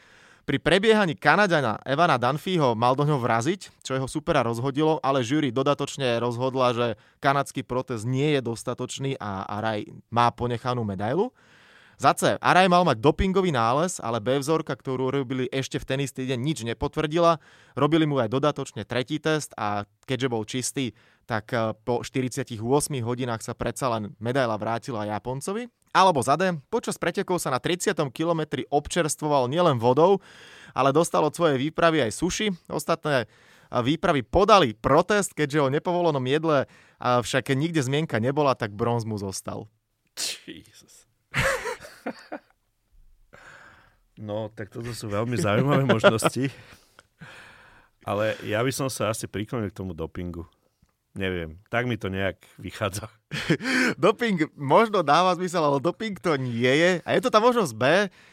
Pri 0.43 0.59
prebiehaní 0.59 1.15
Kanadana 1.15 1.79
Evana 1.87 2.19
Dunphyho 2.19 2.75
mal 2.75 2.99
do 2.99 3.07
ňoho 3.07 3.23
vraziť, 3.23 3.79
čo 3.79 3.95
jeho 3.95 4.11
supera 4.11 4.43
rozhodilo, 4.43 4.99
ale 4.99 5.23
žúri 5.23 5.55
dodatočne 5.55 6.19
rozhodla, 6.19 6.75
že 6.75 6.87
kanadský 7.23 7.63
protest 7.63 8.03
nie 8.03 8.35
je 8.35 8.41
dostatočný 8.43 9.15
a 9.23 9.47
Araj 9.47 9.87
má 10.11 10.35
ponechanú 10.35 10.83
medailu. 10.83 11.31
Za 12.01 12.13
C. 12.17 12.35
Araj 12.41 12.67
mal 12.67 12.83
mať 12.83 12.99
dopingový 12.99 13.53
nález, 13.53 14.03
ale 14.03 14.19
B 14.19 14.41
vzorka, 14.41 14.75
ktorú 14.75 15.13
robili 15.13 15.47
ešte 15.53 15.79
v 15.79 15.87
ten 15.87 15.99
istý 16.03 16.27
deň, 16.27 16.39
nič 16.41 16.59
nepotvrdila. 16.65 17.39
Robili 17.79 18.09
mu 18.09 18.19
aj 18.19 18.33
dodatočne 18.33 18.83
tretí 18.89 19.23
test 19.23 19.55
a 19.55 19.85
keďže 20.09 20.29
bol 20.33 20.43
čistý, 20.43 20.97
tak 21.25 21.53
eh, 21.55 21.73
po 21.87 22.03
48 22.03 22.59
hodinách 23.05 23.43
sa 23.45 23.55
predsa 23.55 23.93
len 23.93 24.17
medaila 24.19 24.59
vrátila 24.59 25.07
Japoncovi. 25.07 25.71
Alebo 25.93 26.25
za 26.25 26.41
D, 26.41 26.57
počas 26.73 26.97
pretekov 26.97 27.37
sa 27.37 27.53
na 27.53 27.61
30. 27.61 27.93
kilometri 28.17 28.65
občerstvoval 28.73 29.45
nielen 29.53 29.77
vodou, 29.77 30.25
ale 30.73 30.89
dostal 30.89 31.21
od 31.21 31.37
svojej 31.37 31.61
výpravy 31.61 32.09
aj 32.09 32.17
suši. 32.17 32.49
Ostatné 32.73 33.29
výpravy 33.69 34.25
podali 34.25 34.73
protest, 34.73 35.37
keďže 35.37 35.65
o 35.65 35.73
nepovolenom 35.73 36.25
jedle 36.25 36.65
však 37.01 37.53
nikde 37.53 37.85
zmienka 37.85 38.21
nebola, 38.21 38.57
tak 38.57 38.73
bronz 38.73 39.05
mu 39.05 39.21
zostal. 39.21 39.69
Jesus. 40.45 41.02
No, 44.21 44.53
tak 44.53 44.69
toto 44.69 44.93
sú 44.93 45.09
veľmi 45.09 45.41
zaujímavé 45.41 45.89
možnosti. 45.89 46.53
Ale 48.09 48.37
ja 48.45 48.61
by 48.61 48.73
som 48.75 48.93
sa 48.93 49.09
asi 49.11 49.25
priklonil 49.25 49.73
k 49.73 49.79
tomu 49.79 49.97
dopingu. 49.97 50.45
Neviem, 51.13 51.61
tak 51.69 51.85
mi 51.85 52.01
to 52.01 52.09
nejak 52.09 52.41
vychádza. 52.57 53.09
doping 54.01 54.49
možno 54.57 55.05
dáva 55.05 55.37
zmysel, 55.37 55.61
ale 55.61 55.79
doping 55.81 56.17
to 56.17 56.41
nie 56.41 56.73
je. 56.73 56.91
A 57.05 57.09
je 57.13 57.21
to 57.21 57.29
tá 57.29 57.37
možnosť 57.37 57.73
B, 57.77 57.85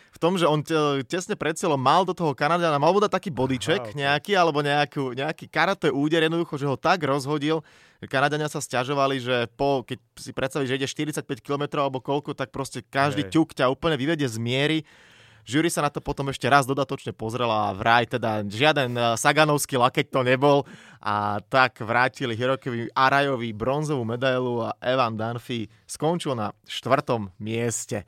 v 0.10 0.18
tom, 0.18 0.34
že 0.40 0.50
on 0.50 0.64
tesne 1.06 1.38
pred 1.38 1.54
cieľom 1.54 1.78
mal 1.78 2.02
do 2.02 2.18
toho 2.18 2.34
Kanadiana, 2.34 2.82
mal 2.82 2.90
mu 2.90 3.00
dať 3.04 3.14
taký 3.14 3.30
bodyček 3.30 3.94
okay. 3.94 3.96
nejaký, 3.96 4.34
alebo 4.34 4.66
nejakú, 4.66 5.14
nejaký 5.14 5.46
karate 5.52 5.94
úder, 5.94 6.26
jednoducho, 6.26 6.58
že 6.58 6.66
ho 6.66 6.74
tak 6.80 7.06
rozhodil. 7.06 7.62
Kanadania 8.08 8.48
sa 8.48 8.64
stiažovali, 8.64 9.20
že 9.20 9.52
po, 9.60 9.84
keď 9.84 10.00
si 10.16 10.32
predstavíš, 10.32 10.70
že 10.72 10.78
ide 10.80 10.88
45 10.88 11.44
km 11.44 11.84
alebo 11.84 12.00
koľko, 12.00 12.32
tak 12.32 12.56
proste 12.56 12.80
každý 12.86 13.28
hey. 13.28 13.32
ťuk 13.36 13.52
ťa 13.52 13.68
úplne 13.68 14.00
vyvedie 14.00 14.30
z 14.30 14.40
miery. 14.40 14.80
Žury 15.50 15.74
sa 15.74 15.82
na 15.82 15.90
to 15.90 15.98
potom 15.98 16.30
ešte 16.30 16.46
raz 16.46 16.70
dodatočne 16.70 17.10
pozrela 17.10 17.72
a 17.72 17.76
vraj 17.76 18.06
teda 18.06 18.46
žiaden 18.46 18.94
eh, 18.94 19.04
Saganovský 19.18 19.82
lakeť 19.82 20.14
to 20.14 20.22
nebol 20.22 20.64
a 21.02 21.42
tak 21.42 21.82
vrátili 21.82 22.38
Hirokovi 22.38 22.94
Arajovi 22.94 23.50
bronzovú 23.52 24.06
medailu 24.06 24.70
a 24.70 24.78
Evan 24.78 25.18
Dunphy 25.18 25.66
skončil 25.90 26.38
na 26.38 26.54
štvrtom 26.70 27.34
mieste. 27.42 28.06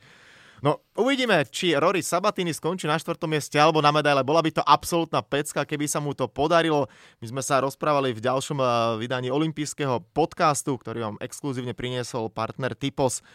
No, 0.62 0.78
uvidíme, 0.94 1.42
či 1.50 1.74
Rory 1.74 2.06
Sabatini 2.06 2.54
skončí 2.54 2.86
na 2.86 3.02
štvrtom 3.02 3.26
mieste 3.26 3.58
alebo 3.58 3.82
na 3.82 3.90
medaile. 3.90 4.22
Bola 4.22 4.46
by 4.46 4.62
to 4.62 4.64
absolútna 4.64 5.26
pecka, 5.26 5.66
keby 5.66 5.90
sa 5.90 5.98
mu 5.98 6.14
to 6.14 6.30
podarilo. 6.30 6.86
My 7.18 7.26
sme 7.34 7.42
sa 7.42 7.66
rozprávali 7.66 8.14
v 8.14 8.22
ďalšom 8.22 8.62
eh, 8.62 8.68
vydaní 9.02 9.34
olympijského 9.34 10.06
podcastu, 10.14 10.78
ktorý 10.78 11.12
vám 11.12 11.18
exkluzívne 11.18 11.74
priniesol 11.74 12.30
partner 12.30 12.78
Typos 12.78 13.26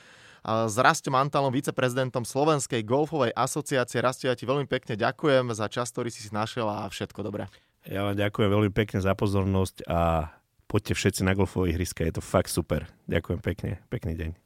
s 0.46 0.78
Rastom 0.78 1.18
Antalom, 1.18 1.50
viceprezidentom 1.50 2.22
Slovenskej 2.22 2.86
golfovej 2.86 3.34
asociácie. 3.34 3.98
Rastio, 3.98 4.30
ja 4.30 4.38
ti 4.38 4.46
veľmi 4.46 4.70
pekne 4.70 4.94
ďakujem 4.94 5.50
za 5.50 5.66
čas, 5.66 5.90
ktorý 5.90 6.06
si 6.06 6.22
si 6.22 6.30
našiel 6.30 6.70
a 6.70 6.86
všetko 6.86 7.26
dobré. 7.26 7.50
Ja 7.86 8.06
vám 8.06 8.14
ďakujem 8.14 8.50
veľmi 8.50 8.70
pekne 8.70 9.02
za 9.02 9.18
pozornosť 9.18 9.86
a 9.90 10.30
poďte 10.70 10.94
všetci 10.94 11.26
na 11.26 11.34
golfové 11.34 11.74
ihriska, 11.74 12.06
je 12.06 12.18
to 12.18 12.22
fakt 12.22 12.50
super. 12.50 12.86
Ďakujem 13.10 13.40
pekne, 13.42 13.70
pekný 13.90 14.14
deň. 14.14 14.45